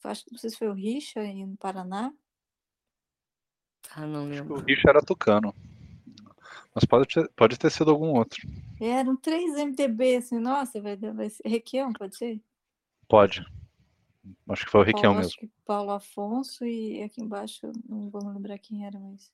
[0.04, 2.12] Acho que não sei se foi o Richa no Paraná.
[3.96, 4.56] Ah, não lembro.
[4.56, 5.54] O Richa era tucano.
[6.74, 8.46] Mas pode ter, pode ter sido algum outro.
[8.80, 12.40] Eram três MDB, assim, nossa, vai, vai ser Requião, pode ser?
[13.08, 13.44] Pode.
[14.48, 15.28] Acho que foi o Requião mesmo.
[15.28, 19.32] Acho que Paulo Afonso e aqui embaixo, não vou lembrar quem era, mas.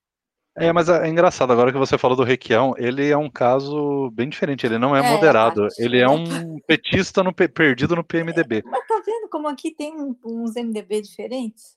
[0.57, 4.29] É, mas é engraçado, agora que você falou do Requião, ele é um caso bem
[4.29, 8.63] diferente, ele não é, é moderado, ele é um petista no, perdido no PMDB.
[8.65, 11.77] Mas tá vendo como aqui tem uns MDB diferentes?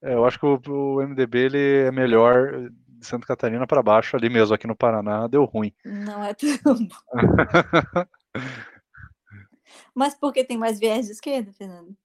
[0.00, 4.16] É, eu acho que o, o, MDB ele é melhor de Santa Catarina para baixo,
[4.16, 5.74] ali mesmo, aqui no Paraná, deu ruim.
[5.84, 6.88] Não é tão bom.
[9.92, 11.96] mas porque tem mais viés de esquerda, Fernando?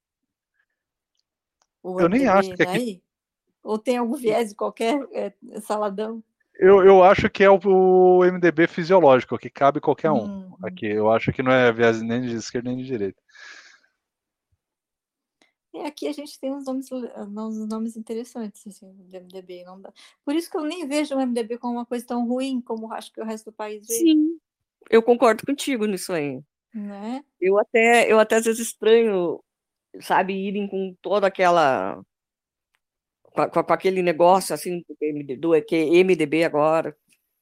[1.83, 3.03] O eu nem acho que aqui...
[3.63, 6.23] Ou tem algum viés de qualquer é, saladão?
[6.55, 10.25] Eu, eu acho que é o, o, MDB fisiológico, que cabe qualquer um.
[10.25, 10.55] Hum.
[10.61, 13.21] Aqui, eu acho que não é viés nem de esquerda nem de direita.
[15.73, 19.63] E aqui a gente tem uns nomes, uns nomes interessantes, assim, do MDB.
[19.63, 19.93] Não dá.
[20.25, 23.13] Por isso que eu nem vejo o MDB como uma coisa tão ruim como acho
[23.13, 23.93] que o resto do país vê.
[23.93, 24.37] Sim,
[24.89, 26.41] eu concordo contigo nisso aí.
[26.73, 27.23] Né?
[27.39, 29.41] Eu até, eu até às vezes estranho,
[30.01, 32.03] sabe, irem com toda aquela
[33.47, 34.83] com, com, aquele negócio assim
[35.37, 36.95] do, que MDB agora,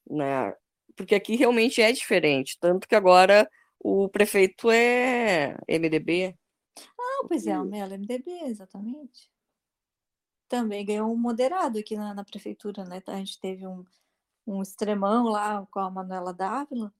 [0.10, 0.54] né?
[0.96, 6.36] Porque aqui realmente é diferente, tanto que agora o prefeito é MDB.
[7.00, 9.30] Ah, pois é, o Melo é MDB, exatamente.
[10.48, 13.02] Também ganhou um moderado aqui na, na prefeitura, né?
[13.08, 13.84] A gente teve um,
[14.46, 16.94] um extremão lá com a Manuela Dávila.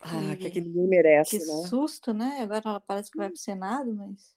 [0.00, 1.66] Ah, que, que ninguém merece, que né?
[1.66, 2.40] susto, né?
[2.40, 4.36] Agora ela parece que vai para o Senado, mas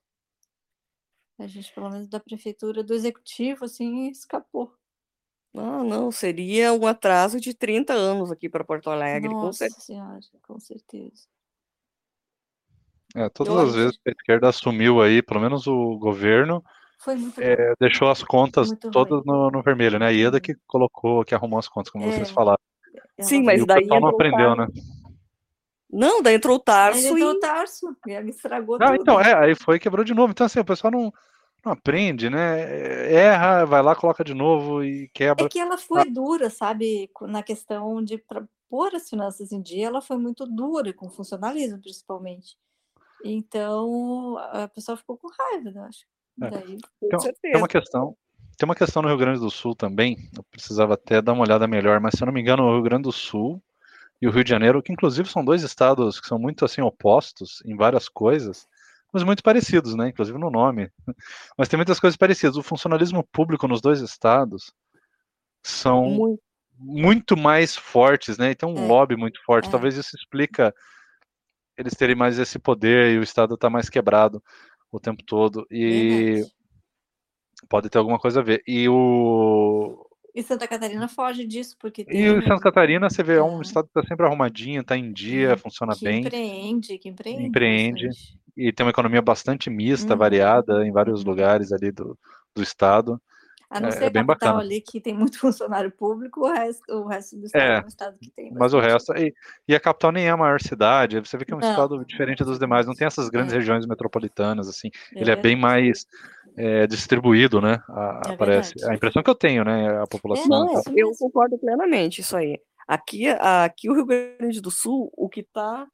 [1.40, 4.74] a gente, pelo menos da prefeitura, do executivo, assim, escapou.
[5.54, 9.82] Não, não, seria um atraso de 30 anos aqui para Porto Alegre, Nossa com certeza.
[9.82, 11.24] Senhora, com certeza.
[13.16, 16.64] É, todas as vezes que a esquerda assumiu aí, pelo menos o governo,
[17.38, 20.08] é, deixou as contas muito todas no, no, vermelho, né?
[20.08, 22.12] A Ieda que colocou, que arrumou as contas, como é.
[22.12, 22.60] vocês falaram.
[23.20, 23.86] Sim, mas daí.
[23.86, 24.68] O não aprendeu, né?
[25.90, 27.00] Não, daí entrou o Tarso.
[27.00, 29.02] Aí entrou o Tarso, e ele estragou ah, tudo.
[29.02, 30.32] Então, é, aí foi quebrou de novo.
[30.32, 31.14] Então, assim, o pessoal não,
[31.66, 33.12] não aprende, né?
[33.14, 35.46] Erra, vai lá, coloca de novo e quebra.
[35.46, 36.10] É que ela foi ah.
[36.10, 38.22] dura, sabe, na questão de
[38.70, 42.58] pôr as finanças em dia, ela foi muito dura, com funcionalismo principalmente.
[43.24, 46.06] Então, a pessoa ficou com raiva, eu acho.
[46.42, 46.50] É.
[46.50, 48.16] Daí, então, tem uma questão.
[48.58, 51.68] Tem uma questão no Rio Grande do Sul também, eu precisava até dar uma olhada
[51.68, 53.62] melhor, mas se eu não me engano, o Rio Grande do Sul
[54.20, 57.62] e o Rio de Janeiro, que inclusive são dois estados que são muito assim opostos
[57.64, 58.68] em várias coisas,
[59.18, 60.10] mas muito parecidos, né?
[60.10, 60.90] Inclusive no nome.
[61.58, 62.56] Mas tem muitas coisas parecidas.
[62.56, 64.72] O funcionalismo público nos dois estados
[65.64, 66.44] são muito,
[66.78, 68.52] muito mais fortes, né?
[68.52, 68.88] E tem um é.
[68.88, 69.68] lobby muito forte.
[69.68, 69.72] É.
[69.72, 70.74] Talvez isso explica
[71.78, 74.42] eles terem mais esse poder e o estado está mais quebrado
[74.92, 75.66] o tempo todo.
[75.72, 76.46] E
[77.70, 78.64] pode ter alguma coisa a ver.
[78.68, 80.08] E o
[80.38, 82.16] e Santa Catarina foge disso, porque tem...
[82.16, 85.54] E Santa Catarina, você vê, é um estado que está sempre arrumadinho, está em dia,
[85.54, 86.20] é, funciona que bem.
[86.20, 87.48] Empreende, que empreende.
[87.48, 88.08] Empreende.
[88.08, 88.40] Bastante.
[88.58, 90.20] E tem uma economia bastante mista, uhum.
[90.20, 91.30] variada, em vários uhum.
[91.30, 92.18] lugares ali do,
[92.56, 93.22] do estado.
[93.70, 94.60] A não é, ser é bem bacana.
[94.60, 97.88] ali que tem muito funcionário público, o resto, o resto do estado é, é um
[97.88, 98.52] estado que tem.
[98.54, 99.14] Mas o resto.
[99.18, 99.34] E,
[99.68, 101.70] e, a capital nem é a maior cidade, você vê que é um não.
[101.70, 103.58] estado diferente dos demais, não tem essas grandes é.
[103.58, 104.90] regiões metropolitanas, assim.
[105.14, 106.06] É ele é bem mais
[106.56, 107.82] é, distribuído, né?
[107.90, 108.74] A, é parece.
[108.86, 110.02] A impressão que eu tenho, né?
[110.02, 110.46] A população.
[110.46, 112.60] É, não, eu concordo plenamente isso aí.
[112.88, 115.86] Aqui, aqui o Rio Grande do Sul, o que está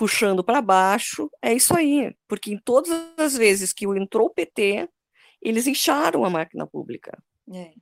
[0.00, 4.88] puxando para baixo é isso aí, porque em todas as vezes que entrou o PT,
[5.42, 7.22] eles incharam a máquina pública.
[7.52, 7.72] É.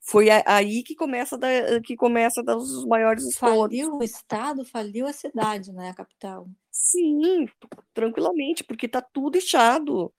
[0.00, 1.48] Foi aí que começa da,
[1.84, 3.58] que começa dos maiores esforços.
[3.58, 6.48] Faliu o estado, faliu a cidade, né, a capital.
[6.70, 7.46] Sim,
[7.92, 10.10] tranquilamente, porque está tudo inchado.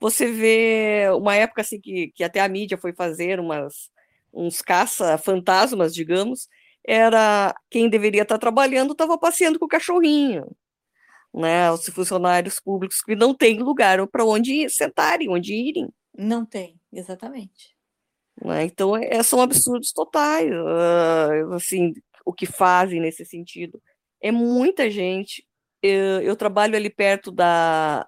[0.00, 3.88] Você vê uma época assim que, que até a mídia foi fazer umas,
[4.32, 6.48] uns caça-fantasmas, digamos,
[6.84, 10.44] era quem deveria estar trabalhando estava passeando com o cachorrinho.
[11.34, 15.88] Né, os funcionários públicos que não têm lugar para onde sentarem, onde irem.
[16.16, 17.76] Não tem, exatamente.
[18.42, 18.64] Né?
[18.64, 21.92] Então, é, são absurdos totais, uh, assim,
[22.24, 23.80] o que fazem nesse sentido.
[24.20, 25.46] É muita gente.
[25.82, 28.06] Eu, eu trabalho ali perto da,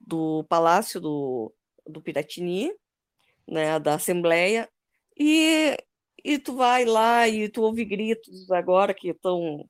[0.00, 1.52] do Palácio do,
[1.86, 2.72] do Piratini,
[3.46, 4.68] né, da Assembleia,
[5.18, 5.76] e,
[6.24, 9.68] e tu vai lá e tu ouve gritos agora que estão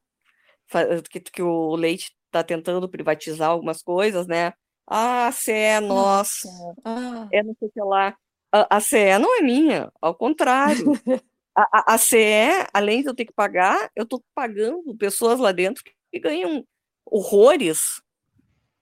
[1.10, 4.54] que, que o Leite está tentando privatizar algumas coisas, né?
[4.86, 6.48] Ah, CE é nossa,
[6.84, 7.28] ah.
[7.30, 8.16] é não sei o que lá.
[8.50, 10.92] A, a CE não é minha, ao contrário.
[11.54, 15.52] a, a, a CE, além de eu ter que pagar, eu estou pagando pessoas lá
[15.52, 16.64] dentro que ganham
[17.06, 18.02] horrores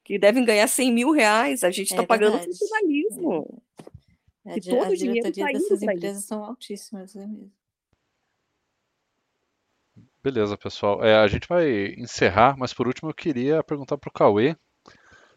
[0.05, 1.63] que devem ganhar 100 mil reais.
[1.63, 3.63] A gente está é pagando funcionalismo.
[4.45, 4.55] É.
[4.55, 7.53] A, todo a diretoria tá dessas empresas são altíssimas, é mesmo.
[10.23, 11.03] Beleza, pessoal.
[11.03, 14.55] É, a gente vai encerrar, mas por último eu queria perguntar para o Cauê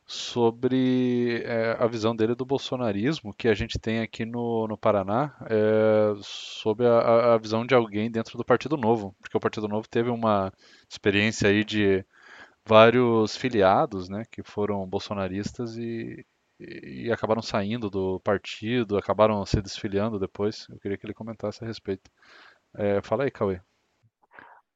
[0.05, 5.35] sobre é, a visão dele do bolsonarismo que a gente tem aqui no, no Paraná,
[5.49, 9.87] é, sobre a, a, visão de alguém dentro do Partido Novo, porque o Partido Novo
[9.87, 10.51] teve uma
[10.89, 12.05] experiência aí de
[12.65, 16.25] vários filiados, né, que foram bolsonaristas e,
[16.59, 20.67] e, acabaram saindo do partido, acabaram se desfiliando depois.
[20.69, 22.11] Eu queria que ele comentasse a respeito.
[22.75, 23.61] É, fala aí, Cauê.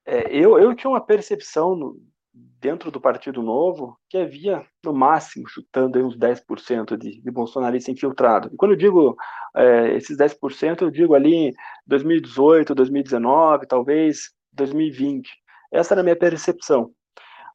[0.08, 1.99] É, eu, eu tinha uma percepção no,
[2.34, 7.93] dentro do Partido Novo que havia, no máximo, chutando aí uns 10% de, de bolsonaristas
[7.93, 8.51] infiltrados.
[8.53, 9.18] E quando eu digo
[9.55, 11.53] é, esses 10%, eu digo ali
[11.86, 15.30] 2018, 2019, talvez 2020.
[15.72, 16.91] Essa era a minha percepção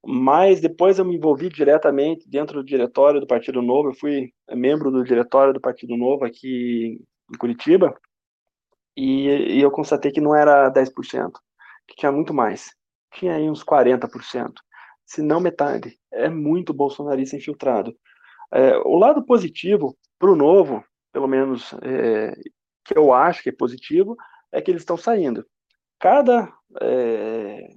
[0.05, 4.91] mas depois eu me envolvi diretamente dentro do diretório do Partido Novo, eu fui membro
[4.91, 6.99] do diretório do Partido Novo aqui
[7.33, 7.95] em Curitiba,
[8.97, 11.31] e, e eu constatei que não era 10%,
[11.93, 12.75] que tinha muito mais,
[13.13, 14.55] tinha aí uns 40%,
[15.05, 17.95] se não metade, é muito bolsonarista infiltrado.
[18.51, 20.83] É, o lado positivo para o Novo,
[21.13, 22.35] pelo menos é,
[22.85, 24.17] que eu acho que é positivo,
[24.51, 25.47] é que eles estão saindo.
[25.99, 27.69] Cada é,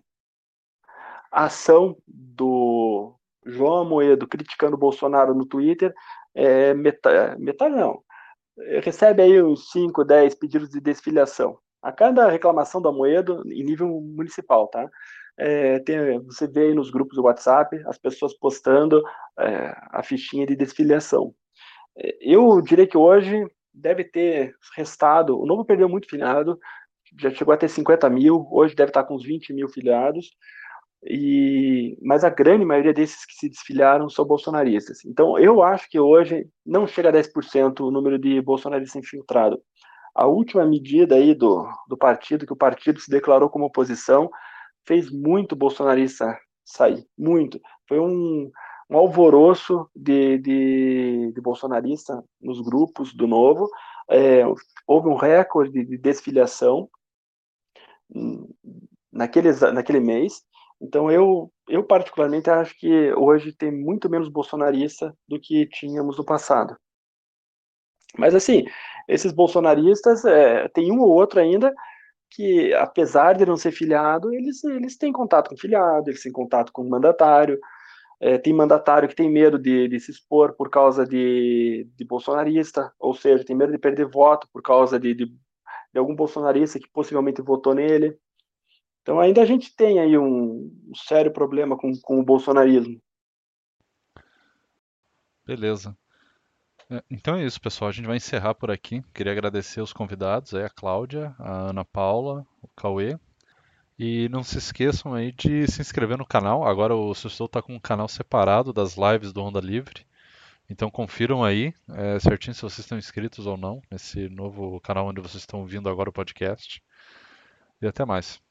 [1.31, 3.15] ação do
[3.45, 5.93] João Amoedo criticando o Bolsonaro no Twitter
[6.33, 8.01] é metade, metade não,
[8.81, 11.59] recebe aí uns 5, 10 pedidos de desfiliação.
[11.85, 14.89] A cada reclamação do Amoedo, em nível municipal, tá?
[15.37, 19.03] É, tem, você vê aí nos grupos do WhatsApp as pessoas postando
[19.37, 21.31] é, a fichinha de desfiliação.
[21.95, 26.57] É, eu diria que hoje deve ter restado, o Novo perdeu muito filiado,
[27.19, 30.31] já chegou a ter 50 mil, hoje deve estar com uns 20 mil filiados,
[31.03, 35.05] e, mas a grande maioria desses que se desfiliaram são bolsonaristas.
[35.05, 39.59] Então, eu acho que hoje não chega a 10% o número de bolsonaristas infiltrados.
[40.15, 44.29] A última medida aí do, do partido, que o partido se declarou como oposição,
[44.87, 47.59] fez muito bolsonarista sair, muito.
[47.87, 48.49] Foi um,
[48.89, 53.69] um alvoroço de, de, de bolsonarista nos grupos do Novo,
[54.09, 54.43] é,
[54.87, 56.89] houve um recorde de desfiliação
[59.11, 60.43] naquele, naquele mês,
[60.81, 66.25] então eu, eu particularmente acho que hoje tem muito menos bolsonarista do que tínhamos no
[66.25, 66.77] passado.
[68.17, 68.65] Mas assim,
[69.07, 71.73] esses bolsonaristas, é, tem um ou outro ainda
[72.29, 76.71] que, apesar de não ser filiado, eles, eles têm contato com filiado, eles têm contato
[76.71, 77.59] com o mandatário,
[78.19, 82.91] é, tem mandatário que tem medo de, de se expor por causa de, de, bolsonarista,
[82.99, 85.31] ou seja, tem medo de perder voto por causa de, de,
[85.95, 88.17] algum bolsonarista que possivelmente votou nele.
[89.01, 92.99] Então ainda a gente tem aí um, um sério problema com, com o bolsonarismo.
[95.45, 95.95] Beleza.
[96.89, 97.89] É, então é isso, pessoal.
[97.89, 99.03] A gente vai encerrar por aqui.
[99.13, 103.17] Queria agradecer os convidados, aí, a Cláudia, a Ana Paula, o Cauê.
[103.97, 106.67] E não se esqueçam aí de se inscrever no canal.
[106.67, 110.05] Agora o Sextou está com um canal separado das lives do Onda Livre.
[110.69, 115.21] Então confiram aí é, certinho se vocês estão inscritos ou não nesse novo canal onde
[115.21, 116.83] vocês estão ouvindo agora o podcast.
[117.81, 118.41] E até mais.